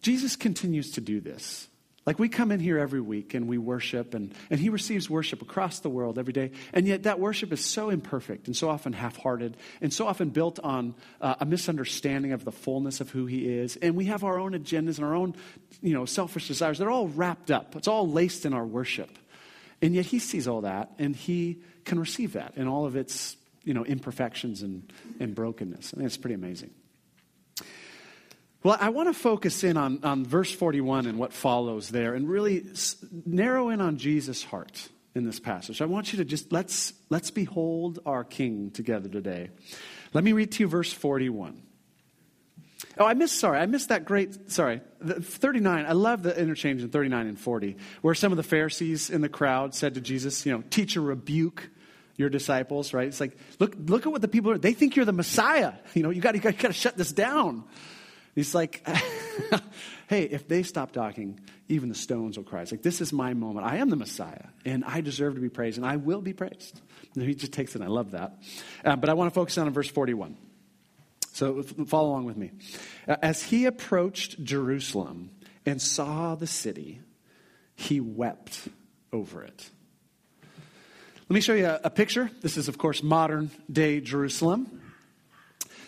Jesus 0.00 0.36
continues 0.36 0.92
to 0.92 1.00
do 1.00 1.20
this. 1.20 1.66
Like 2.06 2.18
we 2.18 2.30
come 2.30 2.50
in 2.50 2.60
here 2.60 2.78
every 2.78 3.00
week 3.00 3.34
and 3.34 3.46
we 3.46 3.58
worship, 3.58 4.14
and, 4.14 4.34
and 4.48 4.58
he 4.58 4.70
receives 4.70 5.10
worship 5.10 5.42
across 5.42 5.80
the 5.80 5.90
world 5.90 6.18
every 6.18 6.32
day. 6.32 6.52
And 6.72 6.86
yet 6.86 7.02
that 7.02 7.20
worship 7.20 7.52
is 7.52 7.62
so 7.62 7.90
imperfect 7.90 8.46
and 8.46 8.56
so 8.56 8.70
often 8.70 8.94
half 8.94 9.16
hearted 9.18 9.56
and 9.82 9.92
so 9.92 10.06
often 10.06 10.30
built 10.30 10.58
on 10.60 10.94
uh, 11.20 11.34
a 11.40 11.44
misunderstanding 11.44 12.32
of 12.32 12.44
the 12.44 12.52
fullness 12.52 13.00
of 13.00 13.10
who 13.10 13.26
he 13.26 13.46
is. 13.46 13.76
And 13.76 13.96
we 13.96 14.06
have 14.06 14.24
our 14.24 14.38
own 14.38 14.52
agendas 14.52 14.96
and 14.96 15.04
our 15.04 15.14
own 15.14 15.34
you 15.82 15.92
know, 15.92 16.06
selfish 16.06 16.48
desires. 16.48 16.78
They're 16.78 16.90
all 16.90 17.08
wrapped 17.08 17.50
up, 17.50 17.76
it's 17.76 17.88
all 17.88 18.08
laced 18.08 18.46
in 18.46 18.54
our 18.54 18.66
worship. 18.66 19.18
And 19.82 19.94
yet 19.94 20.06
he 20.06 20.18
sees 20.18 20.48
all 20.48 20.62
that 20.62 20.92
and 20.98 21.14
he 21.14 21.62
can 21.84 21.98
receive 21.98 22.32
that 22.32 22.54
in 22.56 22.66
all 22.66 22.86
of 22.86 22.96
its 22.96 23.36
you 23.62 23.74
know, 23.74 23.84
imperfections 23.84 24.62
and, 24.62 24.90
and 25.18 25.34
brokenness. 25.34 25.94
I 25.96 26.02
it's 26.02 26.16
pretty 26.16 26.34
amazing. 26.34 26.70
Well, 28.62 28.76
I 28.78 28.90
want 28.90 29.08
to 29.08 29.14
focus 29.14 29.64
in 29.64 29.76
on, 29.76 30.00
on 30.04 30.24
verse 30.26 30.52
41 30.52 31.06
and 31.06 31.18
what 31.18 31.32
follows 31.32 31.88
there 31.88 32.14
and 32.14 32.28
really 32.28 32.66
narrow 33.24 33.70
in 33.70 33.80
on 33.80 33.96
Jesus' 33.96 34.44
heart 34.44 34.88
in 35.14 35.24
this 35.24 35.40
passage. 35.40 35.80
I 35.80 35.86
want 35.86 36.12
you 36.12 36.18
to 36.18 36.24
just 36.24 36.52
let's 36.52 36.92
let's 37.08 37.30
behold 37.30 38.00
our 38.04 38.22
king 38.22 38.70
together 38.70 39.08
today. 39.08 39.50
Let 40.12 40.24
me 40.24 40.32
read 40.32 40.52
to 40.52 40.64
you 40.64 40.68
verse 40.68 40.92
41. 40.92 41.62
Oh, 42.98 43.06
I 43.06 43.14
missed, 43.14 43.38
sorry, 43.38 43.58
I 43.58 43.66
missed 43.66 43.90
that 43.90 44.04
great, 44.04 44.50
sorry, 44.50 44.80
39. 45.02 45.86
I 45.86 45.92
love 45.92 46.22
the 46.22 46.38
interchange 46.38 46.82
in 46.82 46.88
39 46.88 47.28
and 47.28 47.38
40, 47.38 47.76
where 48.02 48.14
some 48.14 48.32
of 48.32 48.36
the 48.36 48.42
Pharisees 48.42 49.10
in 49.10 49.20
the 49.20 49.28
crowd 49.28 49.74
said 49.74 49.94
to 49.94 50.00
Jesus, 50.00 50.44
you 50.44 50.52
know, 50.52 50.62
teacher, 50.70 51.00
rebuke 51.00 51.70
your 52.16 52.28
disciples, 52.28 52.92
right? 52.92 53.06
It's 53.06 53.20
like, 53.20 53.36
look, 53.58 53.74
look 53.86 54.06
at 54.06 54.12
what 54.12 54.22
the 54.22 54.28
people 54.28 54.50
are, 54.50 54.58
they 54.58 54.72
think 54.72 54.96
you're 54.96 55.04
the 55.04 55.12
Messiah. 55.12 55.72
You 55.94 56.02
know, 56.02 56.10
you 56.10 56.20
got 56.20 56.34
you 56.34 56.40
got 56.40 56.58
to 56.58 56.72
shut 56.72 56.96
this 56.96 57.12
down. 57.12 57.64
He's 58.40 58.54
like, 58.54 58.86
hey, 60.08 60.22
if 60.22 60.48
they 60.48 60.62
stop 60.62 60.92
talking, 60.92 61.38
even 61.68 61.90
the 61.90 61.94
stones 61.94 62.38
will 62.38 62.44
cry. 62.44 62.62
It's 62.62 62.72
like, 62.72 62.80
this 62.80 63.02
is 63.02 63.12
my 63.12 63.34
moment. 63.34 63.66
I 63.66 63.76
am 63.76 63.90
the 63.90 63.96
Messiah, 63.96 64.46
and 64.64 64.82
I 64.82 65.02
deserve 65.02 65.34
to 65.34 65.42
be 65.42 65.50
praised, 65.50 65.76
and 65.76 65.86
I 65.86 65.96
will 65.96 66.22
be 66.22 66.32
praised. 66.32 66.80
And 67.14 67.22
he 67.22 67.34
just 67.34 67.52
takes 67.52 67.72
it, 67.72 67.82
and 67.82 67.84
I 67.84 67.88
love 67.88 68.12
that. 68.12 68.38
Uh, 68.82 68.96
but 68.96 69.10
I 69.10 69.12
want 69.12 69.30
to 69.30 69.34
focus 69.34 69.58
on 69.58 69.68
verse 69.74 69.90
41. 69.90 70.38
So 71.34 71.62
follow 71.62 72.08
along 72.08 72.24
with 72.24 72.38
me. 72.38 72.52
As 73.06 73.42
he 73.42 73.66
approached 73.66 74.42
Jerusalem 74.42 75.32
and 75.66 75.82
saw 75.82 76.34
the 76.34 76.46
city, 76.46 77.02
he 77.74 78.00
wept 78.00 78.68
over 79.12 79.42
it. 79.42 79.68
Let 81.28 81.34
me 81.34 81.42
show 81.42 81.52
you 81.52 81.78
a, 81.84 81.90
picture. 81.90 82.30
This 82.40 82.56
is, 82.56 82.68
of 82.68 82.78
course, 82.78 83.02
modern 83.02 83.50
day 83.70 84.00
Jerusalem. 84.00 84.79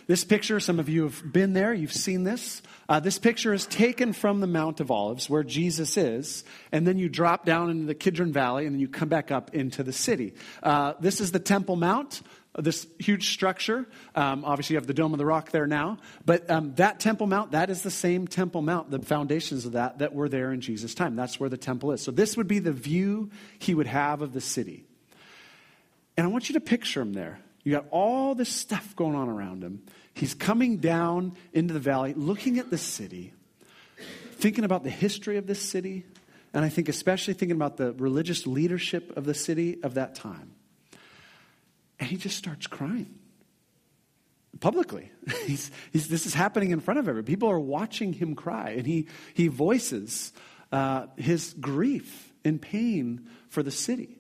This 0.07 0.25
picture, 0.25 0.61
some 0.61 0.79
of 0.79 0.89
you 0.89 1.05
have 1.05 1.33
been 1.33 1.53
there, 1.53 1.73
you've 1.73 1.93
seen 1.93 2.25
this. 2.25 2.63
Uh, 2.89 3.01
this 3.01 3.19
picture 3.19 3.53
is 3.53 3.67
taken 3.67 4.13
from 4.13 4.41
the 4.41 4.47
Mount 4.47 4.81
of 4.81 4.91
Olives, 4.91 5.31
where 5.31 5.45
Jesus 5.45 5.97
is, 5.97 6.45
and 6.73 6.87
then 6.87 6.99
you 6.99 7.09
drop 7.09 7.45
down 7.45 7.71
into 7.71 7.87
the 7.87 7.95
Kidron 7.95 8.33
Valley, 8.33 8.67
and 8.67 8.75
then 8.75 8.81
you 8.81 8.89
come 8.89 9.09
back 9.09 9.31
up 9.31 9.55
into 9.55 9.83
the 9.83 9.93
city. 9.93 10.35
Uh, 10.63 10.95
this 11.01 11.21
is 11.21 11.33
the 11.33 11.39
Temple 11.39 11.77
Mount 11.77 12.23
this 12.59 12.87
huge 12.99 13.31
structure. 13.31 13.87
Um, 14.15 14.45
obviously, 14.45 14.75
you 14.75 14.79
have 14.79 14.87
the 14.87 14.95
Dome 14.95 15.13
of 15.13 15.19
the 15.19 15.25
Rock 15.25 15.51
there 15.51 15.67
now. 15.67 15.99
But 16.27 16.51
um, 16.51 16.75
that 16.75 17.01
Temple 17.01 17.27
Mount, 17.27 17.53
that 17.53 17.71
is 17.71 17.83
the 17.83 17.91
same 17.91 18.29
Temple 18.29 18.63
Mount, 18.63 18.91
the 18.91 18.99
foundations 18.99 19.65
of 19.65 19.73
that, 19.73 20.01
that 20.01 20.15
were 20.15 20.29
there 20.29 20.53
in 20.53 20.61
Jesus' 20.61 20.95
time. 20.95 21.17
That's 21.17 21.41
where 21.41 21.49
the 21.49 21.57
temple 21.57 21.93
is. 21.93 22.03
So, 22.03 22.11
this 22.11 22.37
would 22.37 22.49
be 22.49 22.59
the 22.59 22.73
view 22.73 23.31
he 23.59 23.75
would 23.75 23.87
have 23.87 24.21
of 24.21 24.33
the 24.33 24.41
city. 24.41 24.85
And 26.17 26.27
I 26.27 26.29
want 26.29 26.51
you 26.51 26.55
to 26.55 26.61
picture 26.61 27.01
him 27.01 27.15
there. 27.15 27.41
You 27.65 27.73
got 27.73 27.87
all 27.91 28.35
this 28.35 28.49
stuff 28.49 28.97
going 28.97 29.15
on 29.15 29.29
around 29.29 29.63
him. 29.63 29.83
He's 30.15 30.35
coming 30.35 30.79
down 30.79 31.37
into 31.53 31.73
the 31.73 31.81
valley, 31.81 32.13
looking 32.15 32.59
at 32.59 32.71
the 32.71 32.79
city, 32.79 33.33
thinking 34.33 34.65
about 34.65 34.85
the 34.85 34.91
history 34.91 35.37
of 35.37 35.47
this 35.47 35.61
city, 35.61 36.05
and 36.53 36.65
I 36.65 36.69
think 36.69 36.89
especially 36.89 37.35
thinking 37.35 37.57
about 37.57 37.77
the 37.77 37.93
religious 37.93 38.47
leadership 38.47 39.17
of 39.17 39.25
the 39.25 39.35
city 39.35 39.83
of 39.83 39.95
that 39.95 40.15
time. 40.15 40.53
And 41.99 42.09
he 42.09 42.17
just 42.17 42.37
starts 42.37 42.67
crying 42.67 43.19
publicly. 44.61 45.11
he's, 45.47 45.71
he's, 45.93 46.09
this 46.09 46.27
is 46.27 46.35
happening 46.35 46.71
in 46.71 46.81
front 46.81 46.99
of 47.01 47.09
everybody. 47.09 47.31
People 47.33 47.51
are 47.51 47.61
watching 47.61 48.13
him 48.13 48.35
cry, 48.35 48.71
and 48.71 48.87
he, 48.87 49.07
he 49.35 49.49
voices 49.49 50.33
uh, 50.71 51.07
his 51.17 51.55
grief 51.61 52.33
and 52.45 52.61
pain 52.61 53.29
for 53.49 53.63
the 53.63 53.71
city. 53.71 54.19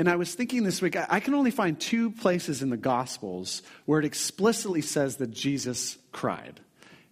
And 0.00 0.08
I 0.08 0.16
was 0.16 0.34
thinking 0.34 0.62
this 0.62 0.80
week, 0.80 0.96
I 0.96 1.20
can 1.20 1.34
only 1.34 1.50
find 1.50 1.78
two 1.78 2.10
places 2.10 2.62
in 2.62 2.70
the 2.70 2.78
Gospels 2.78 3.60
where 3.84 4.00
it 4.00 4.06
explicitly 4.06 4.80
says 4.80 5.16
that 5.16 5.30
Jesus 5.30 5.98
cried. 6.10 6.58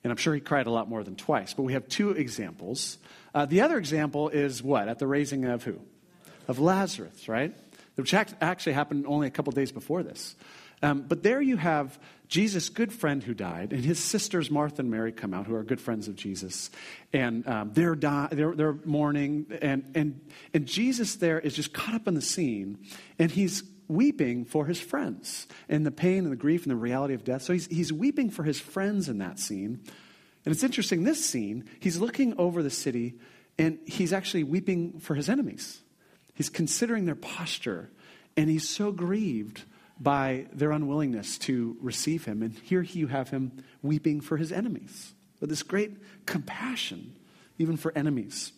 And 0.03 0.11
I'm 0.11 0.17
sure 0.17 0.35
he 0.35 0.41
cried 0.41 0.67
a 0.67 0.71
lot 0.71 0.89
more 0.89 1.05
than 1.05 1.15
twice, 1.15 1.53
but 1.53 1.65
we 1.65 1.75
have 1.75 1.87
two 1.87 2.13
examples. 2.13 2.97
Uh, 3.35 3.45
the 3.45 3.61
other 3.61 3.77
example 3.77 4.31
is 4.31 4.63
what? 4.63 4.89
At 4.89 4.99
the 5.01 5.07
raising 5.07 5.45
of 5.45 5.65
who? 5.65 5.79
Of 6.49 6.61
Lazarus, 6.61 7.29
right? 7.29 7.55
which 7.97 8.15
actually 8.15 8.73
happened 8.73 9.05
only 9.07 9.27
a 9.27 9.31
couple 9.31 9.53
days 9.53 9.71
before 9.71 10.03
this. 10.03 10.35
Um, 10.83 11.03
but 11.03 11.23
there 11.23 11.43
you 11.43 11.59
have 11.59 11.99
Jesus' 12.29 12.69
good 12.69 12.93
friend 12.93 13.23
who 13.23 13.33
died, 13.33 13.73
and 13.73 13.85
his 13.85 13.99
sisters 13.99 14.51
Martha 14.51 14.83
and 14.83 14.91
Mary 14.91 15.13
come 15.13 15.33
out, 15.33 15.47
who 15.47 15.55
are 15.55 15.63
good 15.63 15.81
friends 15.81 16.09
of 16.09 16.15
Jesus, 16.15 16.71
and 17.13 17.47
um, 17.49 17.71
they're, 17.73 17.95
di- 17.95 18.29
they're, 18.33 18.55
they're 18.55 18.79
mourning, 18.85 19.47
and, 19.63 19.91
and, 19.95 20.21
and 20.53 20.67
Jesus 20.67 21.17
there 21.17 21.41
is 21.41 21.55
just 21.55 21.73
caught 21.73 21.95
up 21.95 22.07
in 22.07 22.15
the 22.15 22.23
scene, 22.23 22.79
and 23.19 23.31
he's 23.31 23.63
weeping 23.89 24.45
for 24.45 24.67
his 24.67 24.79
friends, 24.79 25.47
and 25.71 25.87
the 25.87 25.91
pain 25.91 26.25
and 26.25 26.33
the 26.33 26.37
grief 26.37 26.65
and 26.65 26.71
the 26.71 26.77
reality 26.77 27.15
of 27.15 27.25
death. 27.25 27.43
So 27.43 27.55
he's, 27.55 27.67
he's 27.67 27.93
weeping 27.93 28.29
for 28.29 28.43
his 28.43 28.61
friends 28.61 29.09
in 29.09 29.19
that 29.19 29.39
scene. 29.39 29.81
And 30.45 30.55
it's 30.55 30.63
interesting, 30.63 31.05
this 31.05 31.25
scene, 31.25 31.65
he's 31.81 31.99
looking 31.99 32.39
over 32.39 32.63
the 32.63 32.71
city, 32.71 33.15
and 33.59 33.79
he's 33.87 34.13
actually 34.13 34.45
weeping 34.45 35.01
for 35.01 35.15
his 35.15 35.29
enemies. 35.29 35.81
He's 36.35 36.51
considering 36.51 37.07
their 37.07 37.15
posture, 37.15 37.91
and 38.37 38.51
he's 38.51 38.69
so 38.69 38.93
grieved 38.93 39.63
by 40.01 40.47
their 40.53 40.71
unwillingness 40.71 41.39
to 41.39 41.77
receive 41.81 42.25
him. 42.25 42.43
And 42.43 42.53
here 42.53 42.83
you 42.83 43.09
have 43.09 43.31
him 43.31 43.65
weeping 43.83 44.21
for 44.21 44.37
his 44.37 44.53
enemies 44.53 45.13
with 45.41 45.51
this 45.51 45.63
great 45.63 45.93
compassion, 46.27 47.17
even 47.59 47.77
for 47.77 47.93
enemies. 47.97 48.53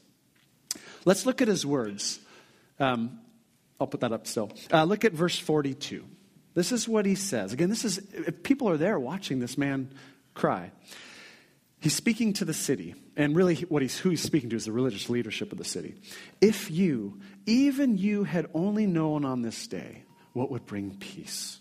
Let's 1.04 1.26
look 1.26 1.40
at 1.40 1.48
his 1.48 1.64
words. 1.64 2.20
Um, 2.78 3.20
I'll 3.80 3.86
put 3.86 4.00
that 4.00 4.12
up 4.12 4.26
still. 4.26 4.50
Uh, 4.72 4.84
look 4.84 5.04
at 5.04 5.12
verse 5.12 5.38
42. 5.38 6.04
This 6.54 6.72
is 6.72 6.88
what 6.88 7.06
he 7.06 7.14
says. 7.14 7.52
Again, 7.52 7.70
this 7.70 7.84
is, 7.84 7.98
if 8.12 8.42
people 8.42 8.68
are 8.68 8.76
there 8.76 8.98
watching 8.98 9.38
this 9.38 9.56
man 9.56 9.90
cry. 10.34 10.72
He's 11.80 11.94
speaking 11.94 12.34
to 12.34 12.44
the 12.44 12.52
city, 12.52 12.94
and 13.16 13.34
really 13.34 13.54
what 13.56 13.80
he's, 13.80 13.98
who 13.98 14.10
he's 14.10 14.22
speaking 14.22 14.50
to 14.50 14.56
is 14.56 14.66
the 14.66 14.72
religious 14.72 15.08
leadership 15.08 15.50
of 15.50 15.56
the 15.56 15.64
city. 15.64 15.94
If 16.40 16.70
you, 16.70 17.20
even 17.46 17.96
you, 17.96 18.24
had 18.24 18.48
only 18.52 18.86
known 18.86 19.24
on 19.24 19.40
this 19.40 19.66
day 19.66 20.04
what 20.40 20.50
would 20.50 20.64
bring 20.64 20.96
peace, 20.96 21.60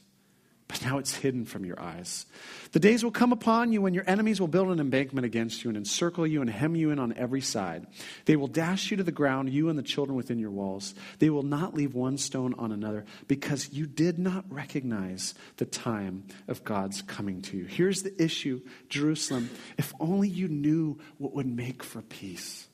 but 0.70 0.82
now 0.84 1.00
it's 1.00 1.14
hidden 1.14 1.44
from 1.44 1.66
your 1.66 1.78
eyes. 1.82 2.26
The 2.72 2.80
days 2.80 3.04
will 3.04 3.12
come 3.12 3.34
upon 3.34 3.74
you 3.74 3.82
when 3.82 3.94
your 3.94 4.06
enemies 4.08 4.40
will 4.40 4.48
build 4.48 4.70
an 4.70 4.80
embankment 4.80 5.26
against 5.26 5.66
you 5.66 5.70
and 5.70 5.76
encircle 5.76 6.26
you 6.26 6.40
and 6.40 6.50
hem 6.50 6.78
you 6.78 6.90
in 6.90 6.98
on 6.98 7.12
every 7.18 7.42
side. 7.42 7.88
They 8.24 8.38
will 8.38 8.48
dash 8.48 8.90
you 8.90 8.96
to 8.96 9.04
the 9.04 9.12
ground, 9.12 9.50
you 9.50 9.68
and 9.68 9.78
the 9.78 9.84
children 9.84 10.16
within 10.16 10.40
your 10.40 10.52
walls. 10.52 10.96
They 11.18 11.30
will 11.30 11.44
not 11.44 11.74
leave 11.74 11.94
one 11.94 12.18
stone 12.18 12.56
on 12.58 12.72
another 12.72 13.04
because 13.28 13.74
you 13.74 13.86
did 13.86 14.18
not 14.18 14.46
recognize 14.50 15.34
the 15.58 15.66
time 15.66 16.24
of 16.48 16.64
God's 16.64 17.02
coming 17.02 17.42
to 17.42 17.58
you. 17.58 17.66
Here's 17.66 18.04
the 18.04 18.24
issue, 18.24 18.62
Jerusalem. 18.88 19.50
If 19.78 19.94
only 20.00 20.30
you 20.30 20.48
knew 20.48 21.00
what 21.18 21.34
would 21.34 21.54
make 21.54 21.84
for 21.84 22.02
peace. 22.02 22.70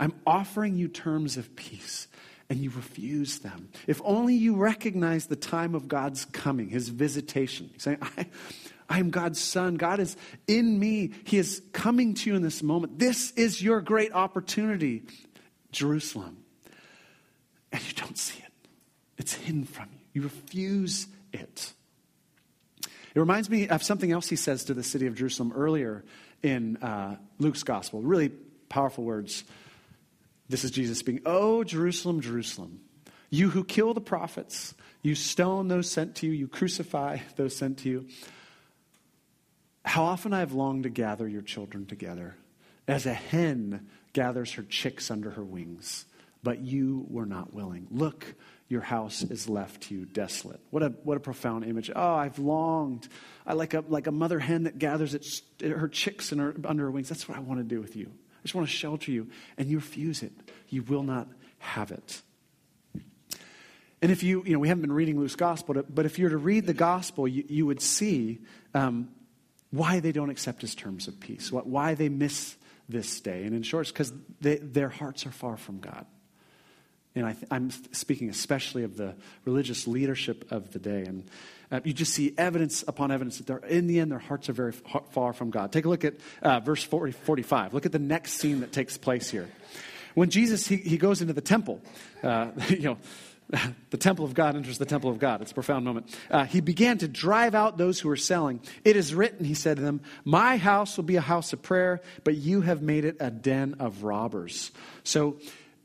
I'm 0.00 0.14
offering 0.26 0.74
you 0.74 0.88
terms 0.88 1.36
of 1.36 1.54
peace 1.54 2.08
and 2.54 2.62
you 2.62 2.70
refuse 2.70 3.40
them. 3.40 3.68
If 3.88 4.00
only 4.04 4.36
you 4.36 4.54
recognize 4.54 5.26
the 5.26 5.34
time 5.34 5.74
of 5.74 5.88
God's 5.88 6.24
coming, 6.26 6.68
his 6.68 6.88
visitation. 6.88 7.68
He's 7.72 7.82
saying, 7.82 7.98
I, 8.00 8.26
I 8.88 9.00
am 9.00 9.10
God's 9.10 9.40
son. 9.40 9.74
God 9.74 9.98
is 9.98 10.16
in 10.46 10.78
me. 10.78 11.10
He 11.24 11.36
is 11.36 11.60
coming 11.72 12.14
to 12.14 12.30
you 12.30 12.36
in 12.36 12.42
this 12.42 12.62
moment. 12.62 13.00
This 13.00 13.32
is 13.32 13.60
your 13.60 13.80
great 13.80 14.12
opportunity, 14.12 15.02
Jerusalem. 15.72 16.44
And 17.72 17.82
you 17.84 17.92
don't 17.94 18.16
see 18.16 18.38
it, 18.38 18.52
it's 19.18 19.34
hidden 19.34 19.64
from 19.64 19.88
you. 19.92 19.98
You 20.12 20.22
refuse 20.22 21.08
it. 21.32 21.72
It 22.82 23.18
reminds 23.18 23.50
me 23.50 23.66
of 23.66 23.82
something 23.82 24.12
else 24.12 24.28
he 24.28 24.36
says 24.36 24.62
to 24.66 24.74
the 24.74 24.84
city 24.84 25.08
of 25.08 25.16
Jerusalem 25.16 25.52
earlier 25.56 26.04
in 26.40 26.76
uh, 26.76 27.16
Luke's 27.40 27.64
gospel. 27.64 28.00
Really 28.00 28.28
powerful 28.68 29.02
words. 29.02 29.42
This 30.48 30.64
is 30.64 30.70
Jesus 30.70 30.98
speaking. 30.98 31.22
Oh, 31.24 31.64
Jerusalem, 31.64 32.20
Jerusalem, 32.20 32.80
you 33.30 33.50
who 33.50 33.64
kill 33.64 33.94
the 33.94 34.00
prophets, 34.00 34.74
you 35.02 35.14
stone 35.14 35.68
those 35.68 35.90
sent 35.90 36.16
to 36.16 36.26
you, 36.26 36.32
you 36.32 36.48
crucify 36.48 37.18
those 37.36 37.56
sent 37.56 37.78
to 37.78 37.88
you. 37.88 38.06
How 39.84 40.04
often 40.04 40.32
I 40.32 40.40
have 40.40 40.52
longed 40.52 40.84
to 40.84 40.88
gather 40.90 41.28
your 41.28 41.42
children 41.42 41.86
together, 41.86 42.36
as 42.86 43.06
a 43.06 43.14
hen 43.14 43.88
gathers 44.12 44.52
her 44.52 44.62
chicks 44.62 45.10
under 45.10 45.30
her 45.30 45.44
wings, 45.44 46.04
but 46.42 46.60
you 46.60 47.06
were 47.08 47.26
not 47.26 47.54
willing. 47.54 47.86
Look, 47.90 48.34
your 48.68 48.82
house 48.82 49.22
is 49.22 49.48
left 49.48 49.84
to 49.84 49.94
you 49.94 50.04
desolate. 50.04 50.60
What 50.70 50.82
a, 50.82 50.88
what 51.02 51.16
a 51.16 51.20
profound 51.20 51.64
image. 51.64 51.90
Oh, 51.94 52.14
I've 52.14 52.38
longed. 52.38 53.08
I 53.46 53.54
like 53.54 53.74
a, 53.74 53.84
like 53.88 54.06
a 54.06 54.12
mother 54.12 54.38
hen 54.38 54.64
that 54.64 54.78
gathers 54.78 55.14
its, 55.14 55.42
her 55.62 55.88
chicks 55.88 56.30
her, 56.30 56.54
under 56.64 56.84
her 56.84 56.90
wings. 56.90 57.08
That's 57.08 57.28
what 57.28 57.36
I 57.36 57.40
want 57.40 57.60
to 57.60 57.64
do 57.64 57.80
with 57.80 57.96
you. 57.96 58.10
I 58.44 58.46
just 58.46 58.54
want 58.54 58.68
to 58.68 58.72
shelter 58.72 59.10
you, 59.10 59.30
and 59.56 59.70
you 59.70 59.78
refuse 59.78 60.22
it. 60.22 60.32
You 60.68 60.82
will 60.82 61.02
not 61.02 61.28
have 61.60 61.90
it. 61.90 62.20
And 64.02 64.12
if 64.12 64.22
you, 64.22 64.44
you 64.44 64.52
know, 64.52 64.58
we 64.58 64.68
haven't 64.68 64.82
been 64.82 64.92
reading 64.92 65.18
Luke's 65.18 65.34
gospel, 65.34 65.82
but 65.88 66.04
if 66.04 66.18
you 66.18 66.26
were 66.26 66.30
to 66.30 66.36
read 66.36 66.66
the 66.66 66.74
gospel, 66.74 67.26
you, 67.26 67.42
you 67.48 67.64
would 67.64 67.80
see 67.80 68.40
um, 68.74 69.08
why 69.70 70.00
they 70.00 70.12
don't 70.12 70.28
accept 70.28 70.60
his 70.60 70.74
terms 70.74 71.08
of 71.08 71.18
peace, 71.20 71.50
why 71.50 71.94
they 71.94 72.10
miss 72.10 72.56
this 72.86 73.18
day. 73.22 73.44
And 73.44 73.54
in 73.54 73.62
short, 73.62 73.88
it's 73.88 73.92
because 73.92 74.12
their 74.40 74.90
hearts 74.90 75.24
are 75.24 75.30
far 75.32 75.56
from 75.56 75.80
God. 75.80 76.04
And 77.16 77.26
I 77.26 77.36
am 77.54 77.70
speaking 77.92 78.28
especially 78.28 78.82
of 78.82 78.96
the 78.96 79.14
religious 79.44 79.86
leadership 79.86 80.50
of 80.50 80.72
the 80.72 80.80
day. 80.80 81.04
And 81.04 81.24
uh, 81.70 81.80
you 81.84 81.92
just 81.92 82.12
see 82.12 82.34
evidence 82.36 82.84
upon 82.88 83.12
evidence 83.12 83.38
that 83.38 83.46
they're, 83.46 83.58
in 83.58 83.86
the 83.86 84.00
end, 84.00 84.10
their 84.10 84.18
hearts 84.18 84.48
are 84.48 84.52
very 84.52 84.72
far 85.10 85.32
from 85.32 85.50
God. 85.50 85.70
Take 85.70 85.84
a 85.84 85.88
look 85.88 86.04
at 86.04 86.14
uh, 86.42 86.60
verse 86.60 86.82
40, 86.82 87.12
45. 87.12 87.72
Look 87.72 87.86
at 87.86 87.92
the 87.92 87.98
next 87.98 88.34
scene 88.34 88.60
that 88.60 88.72
takes 88.72 88.98
place 88.98 89.30
here. 89.30 89.48
When 90.14 90.30
Jesus, 90.30 90.66
he, 90.66 90.76
he 90.76 90.96
goes 90.96 91.20
into 91.20 91.32
the 91.32 91.40
temple, 91.40 91.80
uh, 92.22 92.50
you 92.68 92.82
know, 92.82 92.98
the 93.90 93.96
temple 93.96 94.24
of 94.24 94.34
God 94.34 94.56
enters 94.56 94.78
the 94.78 94.84
temple 94.84 95.10
of 95.10 95.18
God. 95.18 95.42
It's 95.42 95.50
a 95.50 95.54
profound 95.54 95.84
moment. 95.84 96.16
Uh, 96.30 96.44
he 96.44 96.60
began 96.60 96.98
to 96.98 97.08
drive 97.08 97.54
out 97.54 97.76
those 97.76 98.00
who 98.00 98.08
were 98.08 98.16
selling. 98.16 98.60
It 98.84 98.96
is 98.96 99.14
written, 99.14 99.44
he 99.44 99.54
said 99.54 99.76
to 99.76 99.82
them, 99.82 100.00
My 100.24 100.56
house 100.56 100.96
will 100.96 101.04
be 101.04 101.16
a 101.16 101.20
house 101.20 101.52
of 101.52 101.62
prayer, 101.62 102.00
but 102.24 102.34
you 102.36 102.62
have 102.62 102.82
made 102.82 103.04
it 103.04 103.16
a 103.20 103.30
den 103.30 103.76
of 103.80 104.02
robbers. 104.02 104.72
So, 105.02 105.36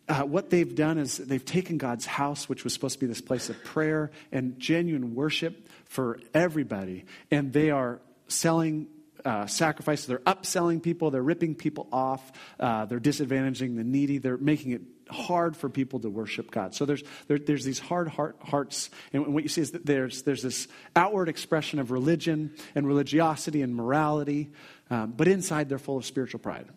uh, 0.09 0.23
what 0.23 0.49
they've 0.49 0.73
done 0.75 0.97
is 0.97 1.17
they've 1.17 1.45
taken 1.45 1.77
God's 1.77 2.05
house, 2.05 2.49
which 2.49 2.63
was 2.63 2.73
supposed 2.73 2.95
to 2.95 2.99
be 2.99 3.05
this 3.05 3.21
place 3.21 3.49
of 3.49 3.63
prayer 3.63 4.09
and 4.31 4.59
genuine 4.59 5.13
worship 5.13 5.67
for 5.85 6.19
everybody, 6.33 7.05
and 7.29 7.53
they 7.53 7.69
are 7.69 8.01
selling 8.27 8.87
uh, 9.23 9.45
sacrifices. 9.45 10.07
They're 10.07 10.19
upselling 10.19 10.81
people, 10.81 11.11
they're 11.11 11.21
ripping 11.21 11.55
people 11.55 11.87
off, 11.91 12.31
uh, 12.59 12.85
they're 12.85 12.99
disadvantaging 12.99 13.75
the 13.75 13.83
needy, 13.83 14.17
they're 14.17 14.37
making 14.37 14.71
it 14.71 14.81
hard 15.09 15.55
for 15.55 15.69
people 15.69 15.99
to 15.99 16.09
worship 16.09 16.51
God. 16.51 16.73
So 16.73 16.85
there's, 16.85 17.03
there, 17.27 17.37
there's 17.37 17.65
these 17.65 17.79
hard 17.79 18.07
heart, 18.07 18.37
hearts, 18.43 18.89
and 19.13 19.33
what 19.33 19.43
you 19.43 19.49
see 19.49 19.61
is 19.61 19.71
that 19.71 19.85
there's, 19.85 20.23
there's 20.23 20.43
this 20.43 20.67
outward 20.95 21.29
expression 21.29 21.79
of 21.79 21.91
religion 21.91 22.53
and 22.75 22.87
religiosity 22.87 23.61
and 23.61 23.75
morality, 23.75 24.51
um, 24.89 25.13
but 25.15 25.27
inside 25.27 25.69
they're 25.69 25.79
full 25.79 25.97
of 25.97 26.05
spiritual 26.05 26.39
pride. 26.39 26.67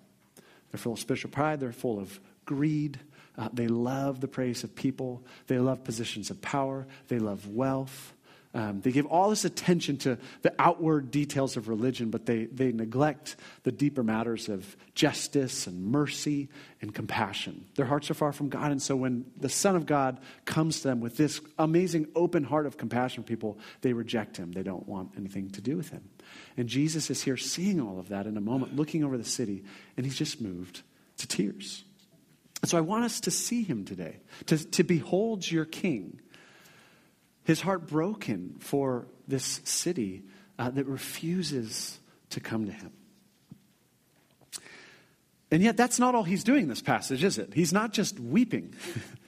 They're 0.71 0.79
full 0.79 0.95
of 0.95 1.01
spiritual 1.01 1.31
pride, 1.31 1.61
they're 1.61 1.73
full 1.73 1.99
of 1.99 2.19
greed. 2.45 2.99
Uh, 3.37 3.49
they 3.53 3.69
love 3.69 4.21
the 4.21 4.29
praise 4.29 4.65
of 4.65 4.75
people. 4.75 5.25
They 5.47 5.59
love 5.59 5.85
positions 5.85 6.31
of 6.31 6.41
power. 6.43 6.87
They 7.09 7.19
love 7.19 7.49
wealth. 7.49 8.13
Um, 8.55 8.83
they 8.83 8.93
give 8.93 9.07
all 9.07 9.31
this 9.31 9.47
attention 9.47 9.97
to 9.99 10.19
the 10.43 10.55
outward 10.59 11.11
details 11.11 11.57
of 11.57 11.69
religion, 11.69 12.11
but 12.11 12.27
they, 12.27 12.45
they 12.45 12.71
neglect 12.71 13.37
the 13.63 13.73
deeper 13.73 14.03
matters 14.03 14.51
of 14.51 14.77
justice 14.95 15.67
and 15.67 15.87
mercy 15.87 16.51
and 16.83 16.95
compassion. 16.95 17.65
Their 17.77 17.87
hearts 17.87 18.11
are 18.11 18.15
far 18.15 18.31
from 18.31 18.51
God, 18.51 18.71
and 18.71 18.83
so 18.83 18.95
when 18.95 19.25
the 19.39 19.49
Son 19.49 19.75
of 19.75 19.87
God 19.87 20.21
comes 20.45 20.83
to 20.83 20.89
them 20.89 21.01
with 21.01 21.17
this 21.17 21.41
amazing 21.59 22.09
open 22.15 22.45
heart 22.45 22.67
of 22.67 22.77
compassion 22.77 23.23
people, 23.23 23.59
they 23.81 23.95
reject 23.95 24.37
him. 24.37 24.53
They 24.53 24.63
don't 24.63 24.87
want 24.87 25.13
anything 25.17 25.49
to 25.53 25.63
do 25.63 25.79
with 25.79 25.89
him. 25.89 26.11
And 26.59 26.69
Jesus 26.69 27.09
is 27.09 27.23
here 27.23 27.39
seeing 27.39 27.81
all 27.81 27.99
of 27.99 28.11
that 28.11 28.27
in 28.27 28.37
a 28.37 28.43
moment, 28.43 28.77
looking 28.77 29.03
over 29.03 29.17
the 29.17 29.25
city, 29.25 29.65
and 29.97 30.05
he's 30.05 30.19
just 30.19 30.43
moved 30.43 30.83
to 31.17 31.27
tears. 31.27 31.85
So 32.65 32.79
I 32.79 32.81
want 32.81 33.05
us 33.05 33.21
to 33.21 33.31
see 33.31 33.63
him 33.63 33.85
today, 33.85 34.19
to, 34.47 34.59
to 34.71 34.85
behold 34.85 35.51
your 35.51 35.65
king 35.65 36.21
his 37.45 37.61
heart 37.61 37.87
broken 37.87 38.57
for 38.61 39.07
this 39.27 39.61
city 39.65 40.23
uh, 40.59 40.71
that 40.71 40.87
refuses 40.87 41.99
to 42.31 42.41
come 42.41 42.67
to 42.67 42.73
him. 42.73 42.93
And 45.51 45.63
yet, 45.63 45.77
that's 45.77 45.99
not 45.99 46.15
all 46.15 46.23
he's 46.23 46.45
doing 46.45 46.63
in 46.63 46.69
this 46.69 46.81
passage, 46.81 47.23
is 47.23 47.37
it? 47.37 47.53
He's 47.53 47.73
not 47.73 47.93
just 47.93 48.19
weeping, 48.19 48.75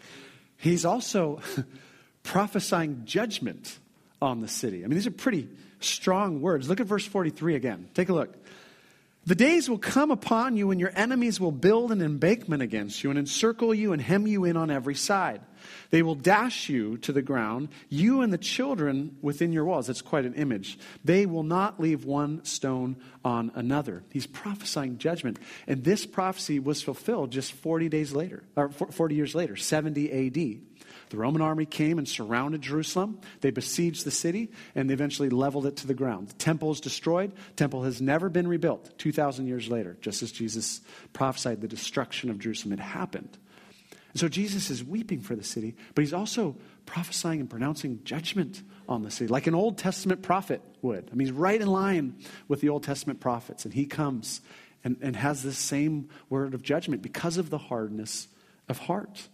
he's 0.57 0.85
also 0.85 1.41
prophesying 2.23 3.03
judgment 3.05 3.79
on 4.23 4.41
the 4.41 4.49
city. 4.49 4.85
I 4.85 4.87
mean, 4.87 4.97
these 4.97 5.07
are 5.07 5.11
pretty 5.13 5.49
strong 5.81 6.41
words. 6.41 6.69
Look 6.69 6.81
at 6.81 6.87
verse 6.87 7.05
43 7.05 7.57
again. 7.57 7.89
Take 7.93 8.09
a 8.09 8.15
look. 8.15 8.35
The 9.27 9.35
days 9.35 9.71
will 9.71 9.79
come 9.79 10.11
upon 10.11 10.57
you 10.57 10.69
when 10.69 10.79
your 10.79 10.93
enemies 10.95 11.41
will 11.41 11.53
build 11.53 11.93
an 11.93 12.03
embankment 12.03 12.63
against 12.63 13.03
you 13.03 13.11
and 13.11 13.19
encircle 13.19 13.73
you 13.73 13.93
and 13.93 14.03
hem 14.03 14.27
you 14.27 14.45
in 14.45 14.57
on 14.57 14.71
every 14.71 14.95
side. 14.95 15.41
They 15.91 16.03
will 16.03 16.15
dash 16.15 16.69
you 16.69 16.99
to 16.99 17.13
the 17.13 17.23
ground, 17.23 17.69
you 17.89 18.21
and 18.21 18.33
the 18.33 18.39
children 18.39 19.17
within 19.23 19.53
your 19.53 19.65
walls. 19.65 19.87
That's 19.87 20.03
quite 20.03 20.25
an 20.25 20.35
image. 20.35 20.79
They 21.05 21.27
will 21.27 21.43
not 21.43 21.81
leave 21.81 22.05
one 22.05 22.45
stone 22.45 22.97
on 23.25 23.53
another. 23.55 24.03
He's 24.11 24.27
prophesying 24.27 24.99
judgment. 24.99 25.39
And 25.67 25.85
this 25.85 26.07
prophecy 26.07 26.59
was 26.59 26.83
fulfilled 26.83 27.31
just 27.31 27.53
40 27.53 27.89
days 27.89 28.13
later, 28.13 28.45
or 28.57 28.71
40 28.71 29.15
years 29.15 29.35
later, 29.35 29.57
70 29.57 30.27
AD. 30.29 30.61
The 31.11 31.17
Roman 31.17 31.43
army 31.43 31.67
came 31.67 31.99
and 31.99 32.09
surrounded 32.09 32.63
Jerusalem. 32.63 33.21
They 33.41 33.51
besieged 33.51 34.05
the 34.05 34.11
city 34.11 34.51
and 34.75 34.89
they 34.89 34.95
eventually 34.95 35.29
leveled 35.29 35.67
it 35.67 35.77
to 35.77 35.87
the 35.87 35.95
ground. 35.95 36.29
The 36.29 36.35
temple 36.35 36.71
is 36.73 36.81
destroyed. 36.81 37.33
Temple 37.57 37.83
has 37.85 38.01
never 38.01 38.29
been 38.29 38.49
rebuilt 38.49 38.99
2,000 38.99 39.47
years 39.47 39.69
later, 39.69 39.97
just 40.01 40.23
as 40.23 40.33
Jesus 40.33 40.81
prophesied 41.13 41.61
the 41.61 41.69
destruction 41.69 42.31
of 42.31 42.39
Jerusalem 42.39 42.71
had 42.73 42.81
happened. 42.81 43.39
And 44.15 44.21
so 44.21 44.29
Jesus 44.29 44.71
is 44.71 44.85
weeping 44.85 45.21
for 45.21 45.35
the 45.35 45.43
city, 45.43 45.75
but 45.95 46.03
he's 46.03 46.15
also 46.15 46.55
prophesying 46.87 47.41
and 47.41 47.51
pronouncing 47.51 48.01
judgment 48.05 48.63
on 48.89 49.03
the 49.03 49.11
city, 49.11 49.27
like 49.27 49.49
an 49.49 49.57
Old 49.57 49.77
Testament 49.77 50.23
prophet 50.23 50.63
would. 50.83 51.09
I 51.11 51.17
mean, 51.17 51.27
he's 51.27 51.37
right 51.37 51.61
in 51.61 51.67
line 51.67 52.15
with 52.47 52.61
the 52.61 52.69
Old 52.69 52.85
Testament 52.85 53.19
prophets, 53.19 53.65
and 53.65 53.75
he 53.75 53.87
comes 53.87 54.41
and, 54.85 54.97
and 55.01 55.17
has 55.17 55.43
this 55.43 55.59
same 55.59 56.09
word 56.31 56.55
of 56.55 56.63
judgment 56.63 57.03
because 57.03 57.39
of 57.39 57.51
the 57.51 57.59
hardness 57.59 58.29
of 58.69 58.79
heart. 58.79 59.29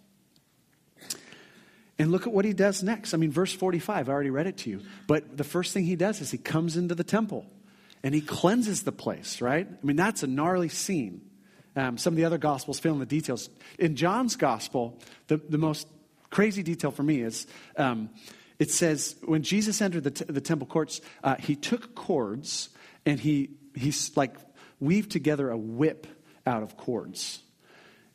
And 1.98 2.10
look 2.10 2.26
at 2.26 2.32
what 2.32 2.46
he 2.46 2.54
does 2.54 2.82
next. 2.82 3.12
I 3.12 3.18
mean, 3.18 3.30
verse 3.30 3.52
45, 3.52 4.08
I 4.08 4.12
already 4.12 4.30
read 4.30 4.46
it 4.46 4.56
to 4.58 4.70
you. 4.70 4.80
But 5.06 5.36
the 5.36 5.44
first 5.44 5.74
thing 5.74 5.84
he 5.84 5.96
does 5.96 6.22
is 6.22 6.30
he 6.30 6.38
comes 6.38 6.78
into 6.78 6.94
the 6.94 7.04
temple 7.04 7.44
and 8.02 8.14
he 8.14 8.22
cleanses 8.22 8.84
the 8.84 8.92
place, 8.92 9.42
right? 9.42 9.68
I 9.70 9.86
mean, 9.86 9.96
that's 9.96 10.22
a 10.22 10.26
gnarly 10.26 10.70
scene. 10.70 11.20
Um, 11.76 11.98
some 11.98 12.14
of 12.14 12.16
the 12.16 12.24
other 12.24 12.38
gospels 12.38 12.80
fill 12.80 12.94
in 12.94 12.98
the 12.98 13.06
details. 13.06 13.48
In 13.78 13.96
John's 13.96 14.36
gospel, 14.36 14.98
the, 15.28 15.36
the 15.36 15.58
most 15.58 15.86
crazy 16.30 16.62
detail 16.62 16.90
for 16.90 17.02
me 17.02 17.20
is 17.20 17.46
um, 17.76 18.10
it 18.58 18.70
says 18.70 19.16
when 19.24 19.42
Jesus 19.42 19.80
entered 19.80 20.04
the, 20.04 20.10
t- 20.10 20.24
the 20.24 20.40
temple 20.40 20.66
courts, 20.66 21.00
uh, 21.24 21.36
he 21.36 21.56
took 21.56 21.94
cords 21.94 22.68
and 23.06 23.18
he, 23.18 23.50
he's 23.74 24.16
like 24.16 24.36
weaved 24.80 25.10
together 25.10 25.50
a 25.50 25.56
whip 25.56 26.06
out 26.46 26.62
of 26.62 26.76
cords. 26.76 27.40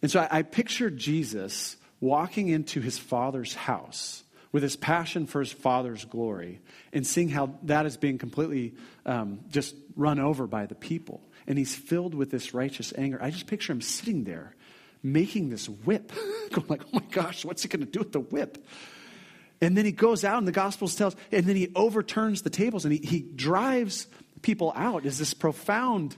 And 0.02 0.12
so 0.12 0.20
I, 0.20 0.40
I 0.40 0.42
pictured 0.44 0.98
Jesus 0.98 1.78
walking 2.00 2.50
into 2.50 2.82
his 2.82 2.98
father's 2.98 3.54
house 3.54 4.24
with 4.52 4.64
his 4.64 4.76
passion 4.76 5.26
for 5.26 5.40
his 5.40 5.52
father's 5.52 6.06
glory 6.06 6.62
and 6.94 7.06
seeing 7.06 7.30
how 7.30 7.58
that 7.64 7.86
is 7.86 7.98
being 7.98 8.18
completely 8.18 8.76
um, 9.06 9.40
just 9.50 9.76
run 9.96 10.20
over 10.20 10.48
by 10.48 10.66
the 10.66 10.76
people. 10.76 11.22
And 11.48 11.58
he's 11.58 11.76
filled 11.76 12.16
with 12.16 12.32
this 12.32 12.54
righteous 12.54 12.94
anger. 12.98 13.22
I 13.22 13.30
just 13.30 13.48
picture 13.48 13.72
him 13.72 13.82
sitting 13.82 14.24
there 14.24 14.56
making 15.04 15.50
this 15.50 15.70
whip, 15.70 16.12
going 16.52 16.68
like, 16.68 16.82
oh 16.86 16.90
my 16.94 17.04
gosh, 17.12 17.46
what's 17.46 17.62
he 17.62 17.70
going 17.70 17.86
to 17.86 17.92
do 17.92 18.00
with 18.00 18.12
the 18.12 18.20
whip? 18.20 18.66
And 19.62 19.78
then 19.78 19.86
he 19.86 19.92
goes 19.92 20.26
out 20.26 20.40
and 20.40 20.48
the 20.48 20.52
Gospels 20.52 20.96
tells, 20.96 21.16
and 21.32 21.46
then 21.46 21.56
he 21.56 21.72
overturns 21.76 22.42
the 22.42 22.50
tables 22.50 22.86
and 22.86 22.94
he, 22.94 23.00
he 23.00 23.20
drives 23.20 24.08
people 24.42 24.74
out. 24.76 25.06
Is 25.06 25.18
this 25.18 25.34
profound 25.34 26.16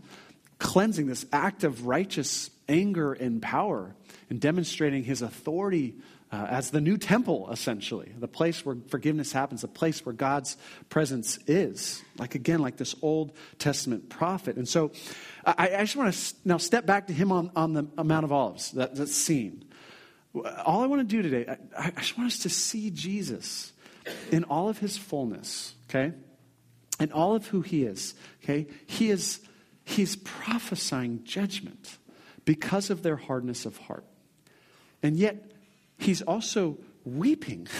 cleansing, 0.59 1.07
this 1.07 1.25
act 1.31 1.63
of 1.63 1.85
righteous 1.85 2.49
anger 2.67 3.13
and 3.13 3.41
power 3.41 3.95
and 4.29 4.39
demonstrating 4.39 5.03
his 5.03 5.21
authority 5.21 5.95
uh, 6.31 6.45
as 6.49 6.71
the 6.71 6.81
new 6.81 6.97
temple, 6.97 7.49
essentially, 7.51 8.11
the 8.17 8.27
place 8.27 8.65
where 8.65 8.75
forgiveness 8.89 9.31
happens, 9.31 9.61
the 9.61 9.67
place 9.67 10.05
where 10.05 10.13
God's 10.13 10.57
presence 10.89 11.39
is. 11.47 12.03
Like, 12.17 12.35
again, 12.35 12.59
like 12.59 12.75
this 12.75 12.95
Old 13.01 13.31
Testament 13.59 14.09
prophet. 14.09 14.57
And 14.57 14.67
so 14.67 14.91
I, 15.45 15.69
I 15.77 15.79
just 15.81 15.95
want 15.95 16.13
to 16.13 16.35
now 16.43 16.57
step 16.57 16.85
back 16.85 17.07
to 17.07 17.13
him 17.13 17.31
on, 17.31 17.51
on 17.55 17.73
the 17.73 17.83
Mount 18.03 18.25
of 18.25 18.33
Olives, 18.33 18.71
that, 18.71 18.95
that 18.95 19.07
scene. 19.07 19.63
All 20.65 20.81
I 20.81 20.87
want 20.87 21.07
to 21.07 21.15
do 21.15 21.21
today, 21.21 21.57
I, 21.77 21.87
I 21.87 22.01
just 22.01 22.17
want 22.17 22.31
us 22.31 22.39
to 22.39 22.49
see 22.49 22.89
Jesus 22.89 23.71
in 24.29 24.43
all 24.43 24.67
of 24.67 24.79
his 24.79 24.97
fullness, 24.97 25.75
okay? 25.89 26.13
And 26.99 27.13
all 27.13 27.35
of 27.35 27.47
who 27.47 27.61
he 27.61 27.83
is, 27.83 28.15
okay? 28.43 28.67
He 28.85 29.09
is, 29.09 29.39
he's 29.85 30.17
prophesying 30.17 31.23
judgment 31.23 31.97
because 32.43 32.89
of 32.89 33.01
their 33.01 33.15
hardness 33.15 33.65
of 33.65 33.77
heart. 33.77 34.05
And 35.01 35.15
yet, 35.15 35.51
he's 35.97 36.21
also 36.21 36.77
weeping 37.03 37.67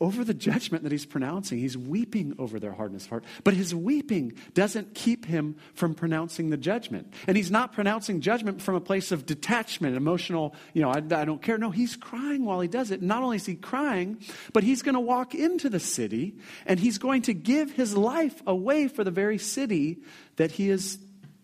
over 0.00 0.24
the 0.24 0.34
judgment 0.34 0.82
that 0.82 0.92
he's 0.92 1.06
pronouncing. 1.06 1.58
He's 1.58 1.76
weeping 1.76 2.34
over 2.38 2.60
their 2.60 2.72
hardness 2.72 3.04
of 3.04 3.10
heart. 3.10 3.24
But 3.44 3.54
his 3.54 3.74
weeping 3.74 4.34
doesn't 4.52 4.94
keep 4.94 5.24
him 5.24 5.56
from 5.74 5.94
pronouncing 5.94 6.50
the 6.50 6.58
judgment. 6.58 7.12
And 7.26 7.36
he's 7.36 7.50
not 7.50 7.72
pronouncing 7.72 8.20
judgment 8.20 8.60
from 8.60 8.74
a 8.74 8.80
place 8.80 9.10
of 9.10 9.24
detachment, 9.24 9.96
emotional, 9.96 10.54
you 10.74 10.82
know, 10.82 10.90
I, 10.90 10.98
I 10.98 11.24
don't 11.24 11.40
care. 11.40 11.56
No, 11.56 11.70
he's 11.70 11.96
crying 11.96 12.44
while 12.44 12.60
he 12.60 12.68
does 12.68 12.90
it. 12.90 13.00
Not 13.00 13.22
only 13.22 13.36
is 13.36 13.46
he 13.46 13.54
crying, 13.54 14.18
but 14.52 14.64
he's 14.64 14.82
going 14.82 14.96
to 14.96 15.00
walk 15.00 15.34
into 15.34 15.70
the 15.70 15.80
city 15.80 16.36
and 16.66 16.78
he's 16.78 16.98
going 16.98 17.22
to 17.22 17.34
give 17.34 17.72
his 17.72 17.96
life 17.96 18.42
away 18.46 18.88
for 18.88 19.02
the 19.02 19.10
very 19.10 19.38
city 19.38 19.98
that 20.36 20.50
he 20.50 20.68
is 20.68 20.98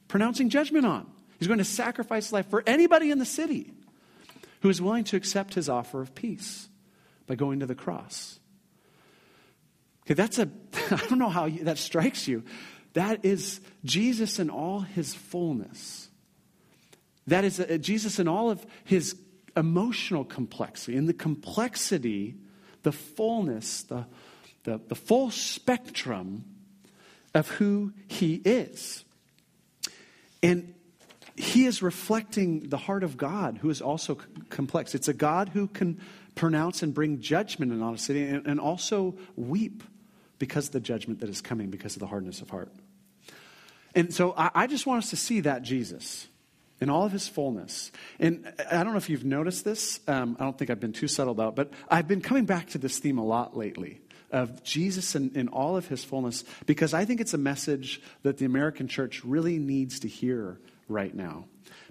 pronouncing 0.08 0.50
judgment 0.50 0.84
on. 0.84 1.06
He's 1.38 1.48
going 1.48 1.58
to 1.58 1.64
sacrifice 1.64 2.32
life 2.32 2.50
for 2.50 2.62
anybody 2.66 3.10
in 3.10 3.18
the 3.18 3.24
city 3.24 3.72
who 4.62 4.68
is 4.68 4.80
willing 4.80 5.04
to 5.04 5.16
accept 5.16 5.54
his 5.54 5.68
offer 5.68 6.00
of 6.00 6.14
peace 6.14 6.68
by 7.26 7.34
going 7.34 7.60
to 7.60 7.66
the 7.66 7.74
cross. 7.74 8.38
Okay, 10.04 10.14
that's 10.14 10.38
a, 10.38 10.48
I 10.90 10.96
don't 11.08 11.18
know 11.18 11.28
how 11.28 11.46
you, 11.46 11.64
that 11.64 11.78
strikes 11.78 12.26
you. 12.26 12.44
That 12.94 13.24
is 13.24 13.60
Jesus 13.84 14.38
in 14.38 14.50
all 14.50 14.80
his 14.80 15.14
fullness. 15.14 16.08
That 17.26 17.44
is 17.44 17.58
a, 17.60 17.74
uh, 17.74 17.78
Jesus 17.78 18.18
in 18.18 18.28
all 18.28 18.50
of 18.50 18.64
his 18.84 19.16
emotional 19.56 20.24
complexity. 20.24 20.96
In 20.96 21.06
the 21.06 21.12
complexity, 21.12 22.36
the 22.82 22.92
fullness, 22.92 23.82
the, 23.82 24.06
the, 24.64 24.80
the 24.88 24.94
full 24.94 25.30
spectrum 25.30 26.44
of 27.34 27.48
who 27.48 27.92
he 28.06 28.34
is. 28.44 29.04
And 30.42 30.74
he 31.36 31.64
is 31.64 31.82
reflecting 31.82 32.68
the 32.68 32.76
heart 32.76 33.04
of 33.04 33.16
God, 33.16 33.58
who 33.58 33.70
is 33.70 33.80
also 33.80 34.16
c- 34.16 34.20
complex. 34.50 34.94
It's 34.94 35.08
a 35.08 35.14
God 35.14 35.48
who 35.50 35.66
can 35.66 36.00
pronounce 36.34 36.82
and 36.82 36.92
bring 36.92 37.20
judgment 37.20 37.72
in 37.72 37.98
city 37.98 38.24
and, 38.24 38.46
and 38.46 38.60
also 38.60 39.16
weep 39.36 39.82
because 40.38 40.66
of 40.66 40.72
the 40.72 40.80
judgment 40.80 41.20
that 41.20 41.28
is 41.28 41.40
coming 41.40 41.70
because 41.70 41.94
of 41.94 42.00
the 42.00 42.06
hardness 42.06 42.40
of 42.40 42.50
heart. 42.50 42.72
And 43.94 44.12
so 44.12 44.34
I, 44.36 44.50
I 44.54 44.66
just 44.66 44.86
want 44.86 45.04
us 45.04 45.10
to 45.10 45.16
see 45.16 45.40
that 45.40 45.62
Jesus 45.62 46.26
in 46.80 46.90
all 46.90 47.04
of 47.04 47.12
his 47.12 47.28
fullness. 47.28 47.92
And 48.18 48.52
I 48.68 48.82
don't 48.82 48.92
know 48.92 48.98
if 48.98 49.08
you've 49.08 49.24
noticed 49.24 49.64
this. 49.64 50.00
Um, 50.08 50.36
I 50.40 50.44
don't 50.44 50.58
think 50.58 50.68
I've 50.68 50.80
been 50.80 50.92
too 50.92 51.06
subtle 51.06 51.30
about 51.30 51.50
it, 51.50 51.54
but 51.54 51.70
I've 51.88 52.08
been 52.08 52.20
coming 52.20 52.44
back 52.44 52.70
to 52.70 52.78
this 52.78 52.98
theme 52.98 53.18
a 53.18 53.24
lot 53.24 53.56
lately 53.56 54.00
of 54.32 54.64
Jesus 54.64 55.14
in, 55.14 55.30
in 55.36 55.46
all 55.46 55.76
of 55.76 55.86
his 55.86 56.02
fullness 56.02 56.42
because 56.66 56.92
I 56.92 57.04
think 57.04 57.20
it's 57.20 57.34
a 57.34 57.38
message 57.38 58.02
that 58.22 58.38
the 58.38 58.46
American 58.46 58.88
church 58.88 59.22
really 59.24 59.58
needs 59.58 60.00
to 60.00 60.08
hear 60.08 60.58
right 60.88 61.14
now. 61.14 61.44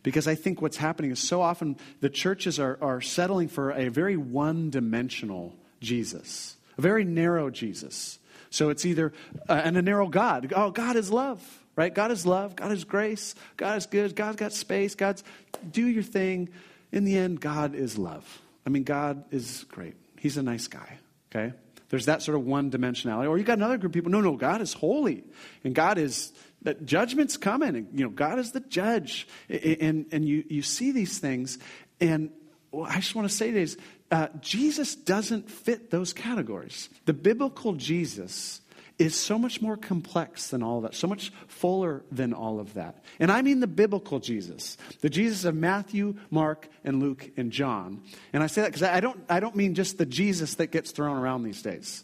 Because 0.03 0.27
I 0.27 0.35
think 0.35 0.61
what's 0.61 0.77
happening 0.77 1.11
is 1.11 1.19
so 1.19 1.41
often 1.41 1.77
the 1.99 2.09
churches 2.09 2.59
are, 2.59 2.77
are 2.81 3.01
settling 3.01 3.47
for 3.47 3.71
a 3.71 3.89
very 3.89 4.17
one 4.17 4.69
dimensional 4.69 5.55
Jesus, 5.79 6.55
a 6.77 6.81
very 6.81 7.03
narrow 7.03 7.49
Jesus. 7.49 8.19
So 8.49 8.69
it's 8.69 8.85
either, 8.85 9.13
uh, 9.47 9.61
and 9.63 9.77
a 9.77 9.81
narrow 9.81 10.07
God. 10.07 10.51
Oh, 10.55 10.71
God 10.71 10.95
is 10.95 11.11
love, 11.11 11.41
right? 11.75 11.93
God 11.93 12.11
is 12.11 12.25
love. 12.25 12.55
God 12.55 12.71
is 12.71 12.83
grace. 12.83 13.33
God 13.57 13.77
is 13.77 13.85
good. 13.85 14.15
God's 14.15 14.37
got 14.37 14.53
space. 14.53 14.95
God's, 14.95 15.23
do 15.71 15.85
your 15.85 16.03
thing. 16.03 16.49
In 16.91 17.05
the 17.05 17.17
end, 17.17 17.39
God 17.39 17.75
is 17.75 17.97
love. 17.97 18.41
I 18.65 18.69
mean, 18.69 18.83
God 18.83 19.23
is 19.31 19.65
great. 19.69 19.95
He's 20.19 20.37
a 20.37 20.43
nice 20.43 20.67
guy, 20.67 20.99
okay? 21.31 21.53
There's 21.89 22.05
that 22.05 22.21
sort 22.21 22.37
of 22.37 22.45
one 22.45 22.71
dimensionality. 22.71 23.29
Or 23.29 23.37
you 23.37 23.43
got 23.43 23.57
another 23.57 23.77
group 23.77 23.91
of 23.91 23.93
people, 23.93 24.11
no, 24.11 24.21
no, 24.21 24.35
God 24.35 24.61
is 24.61 24.73
holy. 24.73 25.23
And 25.63 25.73
God 25.73 25.97
is, 25.97 26.31
that 26.63 26.85
judgment's 26.85 27.37
coming. 27.37 27.75
And, 27.75 27.87
you 27.99 28.05
know, 28.05 28.11
God 28.11 28.39
is 28.39 28.51
the 28.51 28.59
judge. 28.59 29.27
And, 29.49 30.05
and 30.11 30.27
you, 30.27 30.43
you 30.49 30.61
see 30.61 30.91
these 30.91 31.19
things. 31.19 31.57
And 31.99 32.31
I 32.73 32.99
just 32.99 33.15
want 33.15 33.29
to 33.29 33.33
say 33.33 33.49
is, 33.49 33.77
uh, 34.11 34.27
Jesus 34.41 34.95
doesn't 34.95 35.49
fit 35.49 35.89
those 35.89 36.13
categories. 36.13 36.89
The 37.05 37.13
biblical 37.13 37.73
Jesus 37.73 38.61
is 38.99 39.15
so 39.15 39.39
much 39.39 39.61
more 39.61 39.77
complex 39.77 40.49
than 40.49 40.61
all 40.61 40.77
of 40.77 40.83
that, 40.83 40.93
so 40.93 41.07
much 41.07 41.33
fuller 41.47 42.03
than 42.11 42.33
all 42.33 42.59
of 42.59 42.75
that. 42.75 43.03
And 43.19 43.31
I 43.31 43.41
mean 43.41 43.59
the 43.59 43.67
biblical 43.67 44.19
Jesus, 44.19 44.77
the 44.99 45.09
Jesus 45.09 45.43
of 45.43 45.55
Matthew, 45.55 46.15
Mark, 46.29 46.67
and 46.83 47.01
Luke, 47.01 47.31
and 47.35 47.51
John. 47.51 48.03
And 48.31 48.43
I 48.43 48.47
say 48.47 48.61
that 48.61 48.67
because 48.67 48.83
I 48.83 48.99
don't, 48.99 49.19
I 49.27 49.39
don't 49.39 49.55
mean 49.55 49.73
just 49.73 49.97
the 49.97 50.05
Jesus 50.05 50.55
that 50.55 50.67
gets 50.67 50.91
thrown 50.91 51.17
around 51.17 51.43
these 51.43 51.61
days. 51.63 52.03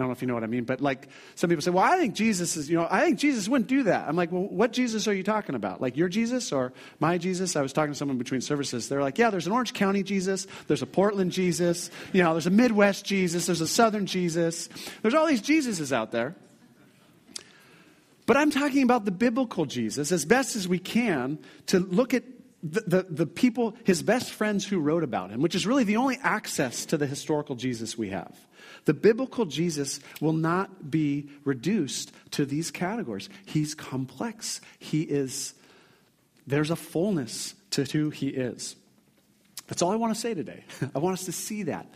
I 0.00 0.02
don't 0.02 0.08
know 0.08 0.12
if 0.12 0.22
you 0.22 0.28
know 0.28 0.34
what 0.34 0.44
I 0.44 0.46
mean, 0.46 0.64
but 0.64 0.80
like 0.80 1.08
some 1.34 1.50
people 1.50 1.60
say, 1.60 1.70
well, 1.70 1.84
I 1.84 1.98
think 1.98 2.14
Jesus 2.14 2.56
is, 2.56 2.70
you 2.70 2.78
know, 2.78 2.88
I 2.90 3.02
think 3.02 3.18
Jesus 3.18 3.46
wouldn't 3.50 3.68
do 3.68 3.82
that. 3.82 4.08
I'm 4.08 4.16
like, 4.16 4.32
well, 4.32 4.44
what 4.44 4.72
Jesus 4.72 5.06
are 5.06 5.12
you 5.12 5.22
talking 5.22 5.54
about? 5.54 5.82
Like 5.82 5.98
your 5.98 6.08
Jesus 6.08 6.52
or 6.52 6.72
my 7.00 7.18
Jesus? 7.18 7.54
I 7.54 7.60
was 7.60 7.74
talking 7.74 7.92
to 7.92 7.98
someone 7.98 8.16
between 8.16 8.40
services. 8.40 8.88
They're 8.88 9.02
like, 9.02 9.18
yeah, 9.18 9.28
there's 9.28 9.46
an 9.46 9.52
Orange 9.52 9.74
County 9.74 10.02
Jesus, 10.02 10.46
there's 10.68 10.80
a 10.80 10.86
Portland 10.86 11.32
Jesus, 11.32 11.90
you 12.14 12.22
know, 12.22 12.32
there's 12.32 12.46
a 12.46 12.50
Midwest 12.50 13.04
Jesus, 13.04 13.44
there's 13.44 13.60
a 13.60 13.68
Southern 13.68 14.06
Jesus. 14.06 14.70
There's 15.02 15.12
all 15.12 15.26
these 15.26 15.42
Jesuses 15.42 15.92
out 15.92 16.12
there. 16.12 16.34
But 18.24 18.38
I'm 18.38 18.50
talking 18.50 18.82
about 18.82 19.04
the 19.04 19.10
biblical 19.10 19.66
Jesus 19.66 20.12
as 20.12 20.24
best 20.24 20.56
as 20.56 20.66
we 20.66 20.78
can 20.78 21.38
to 21.66 21.78
look 21.78 22.14
at 22.14 22.24
the, 22.62 22.80
the, 22.80 23.02
the, 23.02 23.26
people, 23.26 23.76
his 23.84 24.02
best 24.02 24.30
friends 24.32 24.66
who 24.66 24.78
wrote 24.78 25.02
about 25.02 25.30
him, 25.30 25.42
which 25.42 25.54
is 25.54 25.66
really 25.66 25.84
the 25.84 25.96
only 25.96 26.18
access 26.22 26.86
to 26.86 26.96
the 26.96 27.06
historical 27.06 27.56
Jesus 27.56 27.98
we 27.98 28.10
have. 28.10 28.34
The 28.84 28.94
biblical 28.94 29.44
Jesus 29.44 30.00
will 30.20 30.32
not 30.32 30.90
be 30.90 31.28
reduced 31.44 32.12
to 32.32 32.44
these 32.44 32.70
categories. 32.70 33.28
He's 33.44 33.74
complex. 33.74 34.60
He 34.78 35.02
is, 35.02 35.54
there's 36.46 36.70
a 36.70 36.76
fullness 36.76 37.54
to 37.70 37.84
who 37.84 38.10
he 38.10 38.28
is. 38.28 38.76
That's 39.68 39.82
all 39.82 39.92
I 39.92 39.96
want 39.96 40.12
to 40.12 40.20
say 40.20 40.34
today. 40.34 40.64
I 40.94 40.98
want 40.98 41.14
us 41.14 41.26
to 41.26 41.32
see 41.32 41.64
that. 41.64 41.86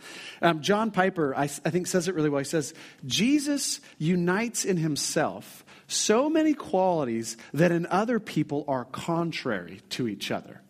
Um, 0.41 0.61
John 0.61 0.91
Piper, 0.91 1.35
I, 1.35 1.43
I 1.43 1.47
think, 1.47 1.87
says 1.87 2.07
it 2.07 2.15
really 2.15 2.29
well. 2.29 2.39
He 2.39 2.45
says, 2.45 2.73
Jesus 3.05 3.81
unites 3.97 4.63
in 4.63 4.77
himself 4.77 5.65
so 5.87 6.29
many 6.29 6.53
qualities 6.53 7.35
that 7.53 7.71
in 7.71 7.85
other 7.87 8.19
people 8.19 8.63
are 8.67 8.85
contrary 8.85 9.81
to 9.89 10.07
each 10.07 10.31
other. 10.31 10.61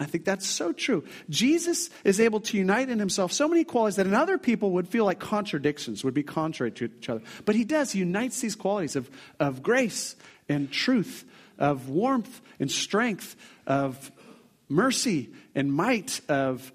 I 0.00 0.06
think 0.06 0.24
that's 0.24 0.46
so 0.46 0.72
true. 0.72 1.04
Jesus 1.30 1.88
is 2.02 2.18
able 2.18 2.40
to 2.40 2.58
unite 2.58 2.88
in 2.88 2.98
himself 2.98 3.32
so 3.32 3.46
many 3.46 3.62
qualities 3.62 3.96
that 3.96 4.06
in 4.06 4.14
other 4.14 4.38
people 4.38 4.72
would 4.72 4.88
feel 4.88 5.04
like 5.04 5.20
contradictions, 5.20 6.02
would 6.02 6.14
be 6.14 6.24
contrary 6.24 6.72
to 6.72 6.86
each 6.86 7.08
other. 7.08 7.22
But 7.44 7.54
he 7.54 7.64
does. 7.64 7.92
He 7.92 8.00
unites 8.00 8.40
these 8.40 8.56
qualities 8.56 8.96
of, 8.96 9.08
of 9.38 9.62
grace 9.62 10.16
and 10.48 10.70
truth, 10.70 11.24
of 11.58 11.88
warmth 11.88 12.40
and 12.58 12.70
strength, 12.70 13.36
of 13.66 14.10
mercy 14.68 15.30
and 15.54 15.72
might, 15.72 16.20
of 16.28 16.72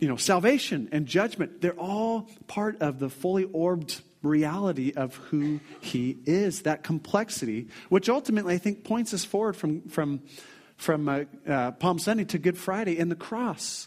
you 0.00 0.08
know, 0.08 0.16
salvation 0.16 0.88
and 0.90 1.06
judgment. 1.06 1.60
They're 1.60 1.72
all 1.74 2.28
part 2.48 2.82
of 2.82 2.98
the 2.98 3.08
fully 3.08 3.44
orbed 3.44 4.00
reality 4.22 4.92
of 4.96 5.14
who 5.14 5.60
he 5.80 6.18
is, 6.26 6.62
that 6.62 6.82
complexity, 6.82 7.68
which 7.88 8.08
ultimately 8.08 8.54
I 8.54 8.58
think 8.58 8.84
points 8.84 9.14
us 9.14 9.24
forward 9.24 9.56
from, 9.56 9.82
from, 9.82 10.22
from 10.80 11.08
uh, 11.08 11.24
uh, 11.46 11.72
Palm 11.72 11.98
Sunday 11.98 12.24
to 12.24 12.38
Good 12.38 12.56
Friday 12.56 12.98
and 12.98 13.10
the 13.10 13.16
cross, 13.16 13.86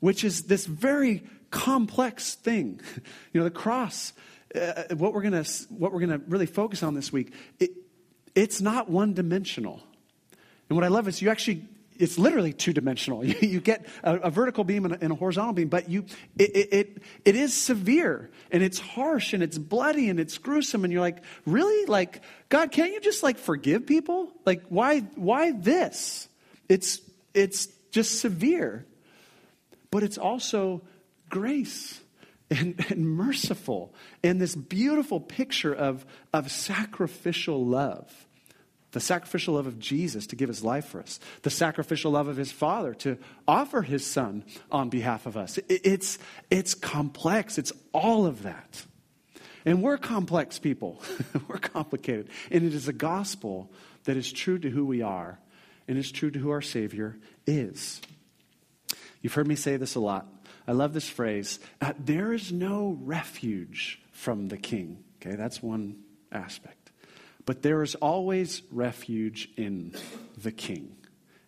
which 0.00 0.24
is 0.24 0.44
this 0.44 0.66
very 0.66 1.22
complex 1.50 2.34
thing. 2.34 2.80
You 3.32 3.40
know, 3.40 3.44
the 3.44 3.50
cross, 3.50 4.14
uh, 4.54 4.84
what 4.96 5.12
we're 5.12 5.22
to 5.22 5.44
what 5.68 5.92
we're 5.92 6.06
to 6.06 6.18
really 6.26 6.46
focus 6.46 6.82
on 6.82 6.94
this 6.94 7.12
week, 7.12 7.32
it, 7.60 7.70
it's 8.34 8.60
not 8.60 8.90
one 8.90 9.12
dimensional. 9.12 9.82
And 10.68 10.76
what 10.76 10.84
I 10.84 10.88
love 10.88 11.08
is 11.08 11.22
you 11.22 11.30
actually 11.30 11.66
it's 11.98 12.18
literally 12.18 12.52
two 12.52 12.72
dimensional. 12.72 13.24
You, 13.28 13.34
you, 13.40 13.60
get 13.60 13.86
a, 14.02 14.16
a, 14.16 14.30
vertical 14.30 14.64
beam 14.64 14.86
and 14.86 14.94
a, 14.94 14.98
and 15.02 15.12
a, 15.12 15.14
horizontal 15.14 15.52
beam, 15.52 15.68
but 15.68 15.90
you, 15.90 16.06
it, 16.38 16.50
it, 16.56 16.72
it, 16.72 17.02
it 17.24 17.36
is 17.36 17.52
severe 17.52 18.30
and 18.50 18.62
it's 18.62 18.78
harsh 18.78 19.34
and 19.34 19.42
it's 19.42 19.58
bloody 19.58 20.08
and 20.08 20.18
it's 20.18 20.38
gruesome. 20.38 20.84
And 20.84 20.92
you're 20.92 21.02
like, 21.02 21.22
really? 21.44 21.84
Like, 21.86 22.22
God, 22.48 22.70
can't 22.70 22.92
you 22.92 23.00
just 23.00 23.22
like 23.22 23.36
forgive 23.38 23.86
people? 23.86 24.32
Like, 24.46 24.62
why, 24.68 25.00
why 25.16 25.52
this? 25.52 26.28
It's, 26.68 27.02
it's 27.34 27.66
just 27.90 28.20
severe, 28.20 28.86
but 29.90 30.02
it's 30.02 30.18
also 30.18 30.82
grace. 31.28 32.00
And, 32.50 32.82
and 32.88 33.06
merciful, 33.06 33.92
and 34.24 34.40
this 34.40 34.54
beautiful 34.54 35.20
picture 35.20 35.74
of, 35.74 36.06
of 36.32 36.50
sacrificial 36.50 37.62
love 37.66 38.26
the 38.98 39.04
sacrificial 39.04 39.54
love 39.54 39.68
of 39.68 39.78
Jesus 39.78 40.26
to 40.26 40.34
give 40.34 40.48
his 40.48 40.64
life 40.64 40.86
for 40.86 41.00
us, 41.00 41.20
the 41.42 41.50
sacrificial 41.50 42.10
love 42.10 42.26
of 42.26 42.36
his 42.36 42.50
Father 42.50 42.94
to 42.94 43.16
offer 43.46 43.80
his 43.80 44.04
Son 44.04 44.42
on 44.72 44.88
behalf 44.88 45.24
of 45.24 45.36
us. 45.36 45.56
It's, 45.68 46.18
it's 46.50 46.74
complex, 46.74 47.58
it's 47.58 47.72
all 47.92 48.26
of 48.26 48.42
that. 48.42 48.84
And 49.64 49.84
we're 49.84 49.98
complex 49.98 50.58
people, 50.58 51.00
we're 51.48 51.58
complicated. 51.58 52.28
And 52.50 52.64
it 52.64 52.74
is 52.74 52.88
a 52.88 52.92
gospel 52.92 53.70
that 54.02 54.16
is 54.16 54.32
true 54.32 54.58
to 54.58 54.68
who 54.68 54.84
we 54.84 55.00
are 55.00 55.38
and 55.86 55.96
is 55.96 56.10
true 56.10 56.32
to 56.32 56.38
who 56.40 56.50
our 56.50 56.60
Savior 56.60 57.16
is. 57.46 58.00
You've 59.22 59.34
heard 59.34 59.46
me 59.46 59.54
say 59.54 59.76
this 59.76 59.94
a 59.94 60.00
lot. 60.00 60.26
I 60.66 60.72
love 60.72 60.92
this 60.92 61.08
phrase 61.08 61.60
uh, 61.80 61.92
there 62.00 62.32
is 62.32 62.50
no 62.50 62.98
refuge 63.00 64.02
from 64.10 64.48
the 64.48 64.58
king. 64.58 65.04
Okay, 65.22 65.36
that's 65.36 65.62
one 65.62 66.00
aspect. 66.32 66.77
But 67.48 67.62
there 67.62 67.82
is 67.82 67.94
always 67.94 68.60
refuge 68.70 69.48
in 69.56 69.94
the 70.36 70.52
King. 70.52 70.94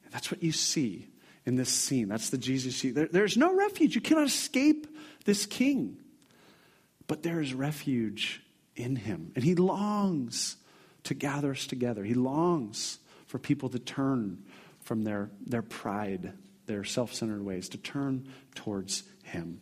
And 0.05 0.15
that's 0.15 0.31
what 0.31 0.43
you 0.43 0.51
see 0.51 1.11
in 1.45 1.57
this 1.57 1.69
scene. 1.69 2.09
That's 2.09 2.31
the 2.31 2.39
Jesus 2.39 2.75
scene. 2.75 2.95
There, 2.95 3.09
there's 3.13 3.37
no 3.37 3.55
refuge. 3.55 3.97
You 3.97 4.01
cannot 4.01 4.27
escape 4.27 4.87
this 5.27 5.45
King. 5.45 5.99
But 7.07 7.23
there 7.23 7.43
is 7.43 7.53
refuge 7.53 8.43
in 8.77 8.97
him. 8.97 9.33
And 9.35 9.45
he 9.45 9.55
longs 9.55 10.57
to 11.05 11.13
gather 11.13 11.51
us 11.51 11.67
together. 11.67 12.03
He 12.03 12.15
longs 12.15 12.99
for 13.27 13.39
people 13.39 13.69
to 13.69 13.79
turn 13.79 14.43
from 14.81 15.05
their, 15.05 15.29
their 15.47 15.61
pride, 15.61 16.33
their 16.65 16.83
self 16.83 17.13
centered 17.13 17.45
ways, 17.45 17.69
to 17.69 17.77
turn 17.77 18.27
towards 18.55 19.03
him. 19.23 19.61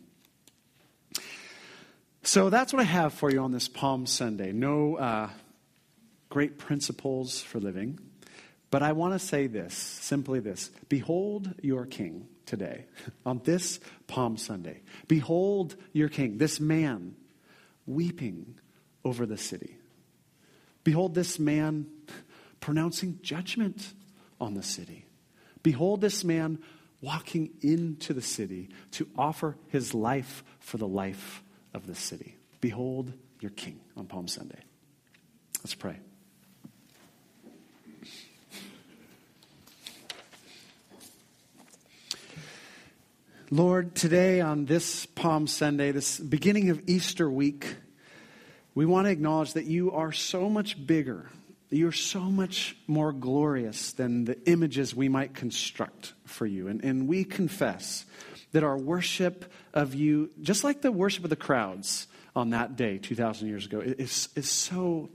So 2.23 2.49
that's 2.49 2.71
what 2.71 2.79
I 2.79 2.85
have 2.85 3.13
for 3.13 3.29
you 3.29 3.41
on 3.41 3.51
this 3.51 3.67
Palm 3.67 4.05
Sunday. 4.05 4.53
No. 4.53 4.95
Uh, 4.95 5.29
great 6.29 6.57
principles 6.57 7.41
for 7.41 7.59
living. 7.59 7.99
But 8.71 8.83
I 8.83 8.91
want 8.91 9.13
to 9.13 9.19
say 9.19 9.47
this 9.47 9.73
simply 9.73 10.39
this 10.39 10.69
Behold 10.87 11.53
your 11.61 11.85
king 11.85 12.27
today, 12.45 12.85
on 13.25 13.41
this 13.43 13.79
Palm 14.07 14.37
Sunday. 14.37 14.81
Behold 15.07 15.75
your 15.93 16.09
king, 16.09 16.37
this 16.37 16.59
man 16.59 17.15
weeping 17.85 18.55
over 19.03 19.25
the 19.25 19.37
city. 19.37 19.77
Behold 20.83 21.13
this 21.13 21.39
man 21.39 21.87
pronouncing 22.59 23.19
judgment 23.21 23.93
on 24.39 24.53
the 24.53 24.63
city. 24.63 25.05
Behold 25.63 26.01
this 26.01 26.23
man 26.23 26.59
walking 27.01 27.51
into 27.61 28.13
the 28.13 28.21
city 28.21 28.69
to 28.91 29.07
offer 29.17 29.57
his 29.67 29.93
life 29.93 30.43
for 30.59 30.77
the 30.77 30.87
life 30.87 31.43
of 31.73 31.87
the 31.87 31.95
city. 31.95 32.35
Behold 32.61 33.13
your 33.39 33.51
king 33.51 33.79
on 33.95 34.05
Palm 34.05 34.27
Sunday. 34.27 34.59
Let's 35.61 35.75
pray. 35.75 35.99
Lord, 43.51 43.95
today 43.95 44.41
on 44.41 44.65
this 44.65 45.07
Palm 45.07 45.47
Sunday, 45.47 45.91
this 45.91 46.19
beginning 46.19 46.69
of 46.69 46.83
Easter 46.85 47.27
week, 47.27 47.77
we 48.75 48.85
want 48.85 49.07
to 49.07 49.11
acknowledge 49.11 49.53
that 49.53 49.65
you 49.65 49.91
are 49.91 50.11
so 50.11 50.51
much 50.51 50.85
bigger, 50.85 51.31
you're 51.71 51.91
so 51.91 52.19
much 52.19 52.77
more 52.85 53.11
glorious 53.11 53.93
than 53.93 54.25
the 54.25 54.37
images 54.47 54.93
we 54.93 55.09
might 55.09 55.33
construct 55.33 56.13
for 56.25 56.45
you. 56.45 56.67
And, 56.67 56.83
and 56.83 57.07
we 57.07 57.23
confess 57.23 58.05
that 58.51 58.63
our 58.63 58.77
worship 58.77 59.51
of 59.73 59.95
you, 59.95 60.29
just 60.43 60.63
like 60.63 60.83
the 60.83 60.91
worship 60.91 61.23
of 61.23 61.31
the 61.31 61.35
crowds 61.35 62.05
on 62.35 62.51
that 62.51 62.75
day 62.75 62.99
2,000 62.99 63.47
years 63.47 63.65
ago, 63.65 63.79
is, 63.79 64.29
is 64.35 64.47
so, 64.47 65.09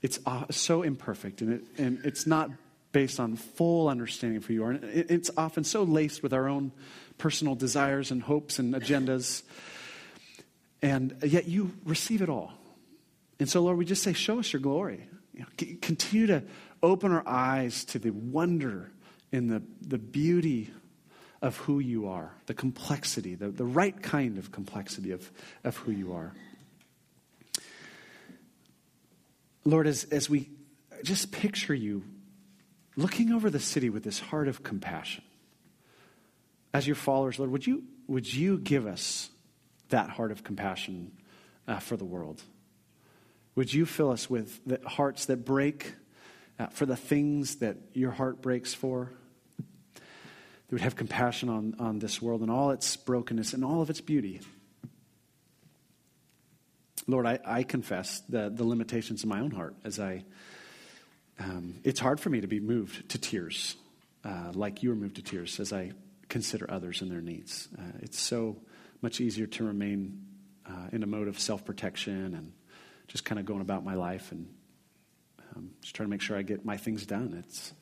it's 0.00 0.20
so 0.50 0.82
imperfect 0.82 1.40
and, 1.40 1.54
it, 1.54 1.64
and 1.76 2.00
it's 2.04 2.24
not 2.24 2.50
based 2.92 3.20
on 3.20 3.36
full 3.36 3.88
understanding 3.88 4.40
for 4.40 4.52
you. 4.52 4.64
And 4.64 4.84
it's 4.84 5.30
often 5.36 5.64
so 5.64 5.82
laced 5.82 6.22
with 6.22 6.32
our 6.32 6.48
own 6.48 6.72
personal 7.18 7.54
desires 7.54 8.10
and 8.10 8.22
hopes 8.22 8.58
and 8.58 8.74
agendas. 8.74 9.42
And 10.82 11.16
yet 11.22 11.46
you 11.46 11.72
receive 11.84 12.22
it 12.22 12.28
all. 12.28 12.52
And 13.38 13.48
so, 13.48 13.62
Lord, 13.62 13.78
we 13.78 13.84
just 13.84 14.02
say, 14.02 14.12
show 14.12 14.38
us 14.38 14.52
your 14.52 14.60
glory. 14.60 15.08
You 15.32 15.40
know, 15.40 15.76
continue 15.80 16.26
to 16.26 16.42
open 16.82 17.12
our 17.12 17.26
eyes 17.26 17.84
to 17.86 17.98
the 17.98 18.10
wonder 18.10 18.90
and 19.32 19.50
the, 19.50 19.62
the 19.86 19.98
beauty 19.98 20.70
of 21.40 21.56
who 21.58 21.78
you 21.78 22.08
are, 22.08 22.34
the 22.46 22.54
complexity, 22.54 23.34
the, 23.34 23.48
the 23.48 23.64
right 23.64 24.02
kind 24.02 24.36
of 24.36 24.52
complexity 24.52 25.12
of, 25.12 25.30
of 25.64 25.76
who 25.78 25.92
you 25.92 26.12
are. 26.12 26.34
Lord, 29.64 29.86
as, 29.86 30.04
as 30.04 30.28
we 30.28 30.50
just 31.02 31.32
picture 31.32 31.74
you 31.74 32.02
looking 32.96 33.32
over 33.32 33.50
the 33.50 33.60
city 33.60 33.90
with 33.90 34.02
this 34.02 34.18
heart 34.18 34.48
of 34.48 34.62
compassion, 34.62 35.24
as 36.72 36.86
your 36.86 36.96
followers, 36.96 37.38
Lord, 37.38 37.50
would 37.50 37.66
you, 37.66 37.84
would 38.06 38.32
you 38.32 38.58
give 38.58 38.86
us 38.86 39.30
that 39.88 40.10
heart 40.10 40.30
of 40.30 40.44
compassion 40.44 41.12
uh, 41.66 41.78
for 41.78 41.96
the 41.96 42.04
world? 42.04 42.42
Would 43.56 43.72
you 43.72 43.86
fill 43.86 44.10
us 44.10 44.30
with 44.30 44.60
the 44.64 44.80
hearts 44.86 45.26
that 45.26 45.44
break 45.44 45.94
uh, 46.58 46.68
for 46.68 46.86
the 46.86 46.96
things 46.96 47.56
that 47.56 47.76
your 47.92 48.12
heart 48.12 48.40
breaks 48.40 48.72
for? 48.72 49.10
That 49.96 50.74
would 50.74 50.80
have 50.82 50.94
compassion 50.94 51.48
on, 51.48 51.74
on 51.80 51.98
this 51.98 52.22
world 52.22 52.42
and 52.42 52.50
all 52.50 52.70
its 52.70 52.96
brokenness 52.96 53.54
and 53.54 53.64
all 53.64 53.82
of 53.82 53.90
its 53.90 54.00
beauty. 54.00 54.40
Lord, 57.08 57.26
I, 57.26 57.40
I 57.44 57.62
confess 57.64 58.20
the, 58.28 58.50
the 58.50 58.62
limitations 58.62 59.24
of 59.24 59.28
my 59.28 59.40
own 59.40 59.50
heart 59.50 59.74
as 59.84 59.98
I. 59.98 60.24
Um, 61.40 61.80
it's 61.84 61.98
hard 61.98 62.20
for 62.20 62.28
me 62.28 62.42
to 62.42 62.46
be 62.46 62.60
moved 62.60 63.08
to 63.10 63.18
tears 63.18 63.76
uh, 64.24 64.52
like 64.54 64.82
you 64.82 64.90
were 64.90 64.94
moved 64.94 65.16
to 65.16 65.22
tears 65.22 65.58
as 65.58 65.72
I 65.72 65.92
consider 66.28 66.70
others 66.70 67.00
and 67.00 67.10
their 67.10 67.22
needs. 67.22 67.68
Uh, 67.76 67.98
it's 68.00 68.20
so 68.20 68.56
much 69.00 69.20
easier 69.20 69.46
to 69.46 69.64
remain 69.64 70.26
uh, 70.66 70.88
in 70.92 71.02
a 71.02 71.06
mode 71.06 71.28
of 71.28 71.40
self 71.40 71.64
protection 71.64 72.34
and 72.34 72.52
just 73.08 73.24
kind 73.24 73.38
of 73.38 73.46
going 73.46 73.62
about 73.62 73.84
my 73.84 73.94
life 73.94 74.30
and 74.30 74.48
um, 75.56 75.70
just 75.80 75.96
trying 75.96 76.06
to 76.06 76.10
make 76.10 76.20
sure 76.20 76.36
I 76.36 76.42
get 76.42 76.64
my 76.64 76.76
things 76.76 77.06
done. 77.06 77.42
It's, 77.44 77.72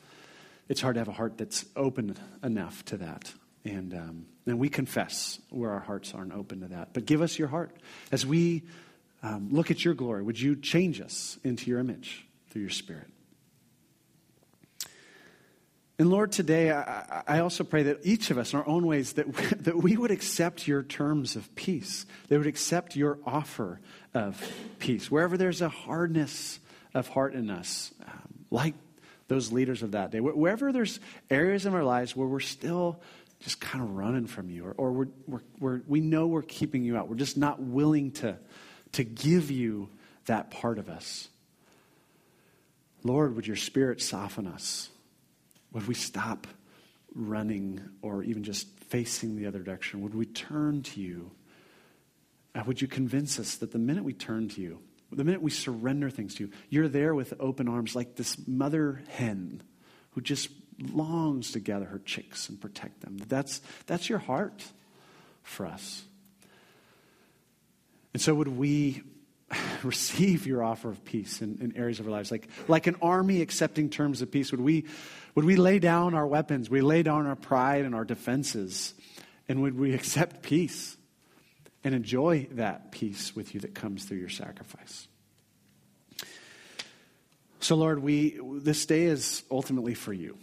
it's 0.68 0.80
hard 0.80 0.94
to 0.94 1.00
have 1.00 1.08
a 1.08 1.12
heart 1.12 1.36
that's 1.36 1.64
open 1.76 2.16
enough 2.42 2.84
to 2.86 2.98
that. 2.98 3.32
And, 3.64 3.92
um, 3.92 4.26
and 4.46 4.58
we 4.58 4.68
confess 4.68 5.38
where 5.50 5.70
our 5.72 5.80
hearts 5.80 6.14
aren't 6.14 6.32
open 6.32 6.60
to 6.60 6.68
that. 6.68 6.94
But 6.94 7.04
give 7.04 7.20
us 7.20 7.38
your 7.38 7.48
heart. 7.48 7.76
As 8.12 8.24
we 8.24 8.62
um, 9.22 9.48
look 9.50 9.70
at 9.70 9.84
your 9.84 9.94
glory, 9.94 10.22
would 10.22 10.40
you 10.40 10.56
change 10.56 11.00
us 11.00 11.38
into 11.42 11.68
your 11.68 11.80
image 11.80 12.24
through 12.50 12.62
your 12.62 12.70
spirit? 12.70 13.08
And 15.98 16.10
Lord, 16.10 16.30
today 16.30 16.70
I, 16.70 17.40
also 17.40 17.64
pray 17.64 17.84
that 17.84 17.98
each 18.04 18.30
of 18.30 18.38
us, 18.38 18.52
in 18.52 18.60
our 18.60 18.68
own 18.68 18.86
ways, 18.86 19.14
that 19.14 19.26
we, 19.26 19.42
that 19.62 19.76
we 19.76 19.96
would 19.96 20.12
accept 20.12 20.68
your 20.68 20.84
terms 20.84 21.34
of 21.34 21.52
peace. 21.56 22.06
They 22.28 22.38
would 22.38 22.46
accept 22.46 22.94
your 22.94 23.18
offer 23.26 23.80
of 24.14 24.40
peace. 24.78 25.10
Wherever 25.10 25.36
there's 25.36 25.60
a 25.60 25.68
hardness 25.68 26.60
of 26.94 27.08
heart 27.08 27.34
in 27.34 27.50
us, 27.50 27.92
um, 28.06 28.44
like 28.50 28.74
those 29.26 29.50
leaders 29.50 29.82
of 29.82 29.92
that 29.92 30.12
day, 30.12 30.20
wherever 30.20 30.72
there's 30.72 31.00
areas 31.30 31.66
in 31.66 31.74
our 31.74 31.84
lives 31.84 32.14
where 32.14 32.28
we're 32.28 32.38
still 32.40 33.00
just 33.40 33.60
kind 33.60 33.82
of 33.82 33.96
running 33.96 34.26
from 34.26 34.50
you, 34.50 34.66
or, 34.66 34.74
or 34.76 34.92
we're, 34.92 35.08
we're, 35.26 35.40
we're, 35.58 35.80
we 35.88 36.00
know 36.00 36.28
we're 36.28 36.42
keeping 36.42 36.84
you 36.84 36.96
out, 36.96 37.08
we're 37.08 37.16
just 37.16 37.36
not 37.36 37.60
willing 37.60 38.12
to, 38.12 38.36
to 38.92 39.02
give 39.02 39.50
you 39.50 39.88
that 40.26 40.50
part 40.50 40.78
of 40.78 40.88
us. 40.88 41.28
Lord, 43.02 43.34
would 43.34 43.46
your 43.46 43.56
spirit 43.56 44.00
soften 44.00 44.46
us? 44.46 44.90
Would 45.72 45.86
we 45.86 45.94
stop 45.94 46.46
running 47.14 47.80
or 48.02 48.22
even 48.22 48.44
just 48.44 48.68
facing 48.88 49.36
the 49.36 49.46
other 49.46 49.60
direction? 49.60 50.02
Would 50.02 50.14
we 50.14 50.26
turn 50.26 50.82
to 50.82 51.00
you? 51.00 51.30
Uh, 52.54 52.62
would 52.66 52.80
you 52.80 52.88
convince 52.88 53.38
us 53.38 53.56
that 53.56 53.72
the 53.72 53.78
minute 53.78 54.04
we 54.04 54.12
turn 54.12 54.48
to 54.48 54.60
you, 54.60 54.80
the 55.12 55.24
minute 55.24 55.42
we 55.42 55.50
surrender 55.50 56.10
things 56.10 56.34
to 56.36 56.44
you, 56.44 56.50
you're 56.70 56.88
there 56.88 57.14
with 57.14 57.34
open 57.40 57.68
arms 57.68 57.94
like 57.94 58.16
this 58.16 58.36
mother 58.46 59.02
hen 59.08 59.62
who 60.10 60.20
just 60.20 60.48
longs 60.92 61.52
to 61.52 61.60
gather 61.60 61.86
her 61.86 61.98
chicks 61.98 62.48
and 62.48 62.60
protect 62.60 63.00
them. 63.00 63.18
That's, 63.28 63.60
that's 63.86 64.08
your 64.08 64.18
heart 64.18 64.64
for 65.42 65.66
us. 65.66 66.04
And 68.14 68.22
so, 68.22 68.34
would 68.34 68.48
we 68.48 69.02
receive 69.82 70.46
your 70.46 70.62
offer 70.62 70.90
of 70.90 71.04
peace 71.04 71.40
in, 71.40 71.58
in, 71.60 71.76
areas 71.76 72.00
of 72.00 72.06
our 72.06 72.12
lives. 72.12 72.30
Like, 72.30 72.48
like 72.66 72.86
an 72.86 72.96
army 73.00 73.40
accepting 73.40 73.88
terms 73.88 74.20
of 74.22 74.30
peace, 74.30 74.50
would 74.50 74.60
we, 74.60 74.84
would 75.38 75.44
we 75.44 75.54
lay 75.54 75.78
down 75.78 76.14
our 76.14 76.26
weapons? 76.26 76.68
We 76.68 76.80
lay 76.80 77.04
down 77.04 77.28
our 77.28 77.36
pride 77.36 77.84
and 77.84 77.94
our 77.94 78.04
defenses? 78.04 78.92
And 79.48 79.62
would 79.62 79.78
we 79.78 79.94
accept 79.94 80.42
peace 80.42 80.96
and 81.84 81.94
enjoy 81.94 82.48
that 82.54 82.90
peace 82.90 83.36
with 83.36 83.54
you 83.54 83.60
that 83.60 83.72
comes 83.72 84.02
through 84.02 84.18
your 84.18 84.30
sacrifice? 84.30 85.06
So, 87.60 87.76
Lord, 87.76 88.02
we, 88.02 88.40
this 88.42 88.84
day 88.84 89.04
is 89.04 89.44
ultimately 89.48 89.94
for 89.94 90.12
you. 90.12 90.36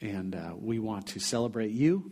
And 0.00 0.34
uh, 0.34 0.54
we 0.58 0.78
want 0.78 1.08
to 1.08 1.20
celebrate 1.20 1.72
you. 1.72 2.10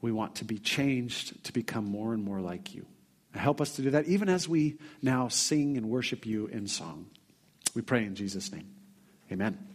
We 0.00 0.10
want 0.10 0.34
to 0.36 0.44
be 0.44 0.58
changed 0.58 1.44
to 1.44 1.52
become 1.52 1.84
more 1.84 2.12
and 2.12 2.24
more 2.24 2.40
like 2.40 2.74
you. 2.74 2.84
Help 3.32 3.60
us 3.60 3.76
to 3.76 3.82
do 3.82 3.90
that 3.90 4.06
even 4.06 4.28
as 4.28 4.48
we 4.48 4.78
now 5.02 5.28
sing 5.28 5.76
and 5.76 5.88
worship 5.88 6.26
you 6.26 6.48
in 6.48 6.66
song. 6.66 7.06
We 7.76 7.82
pray 7.82 8.04
in 8.04 8.16
Jesus' 8.16 8.50
name. 8.50 8.66
Amen. 9.30 9.69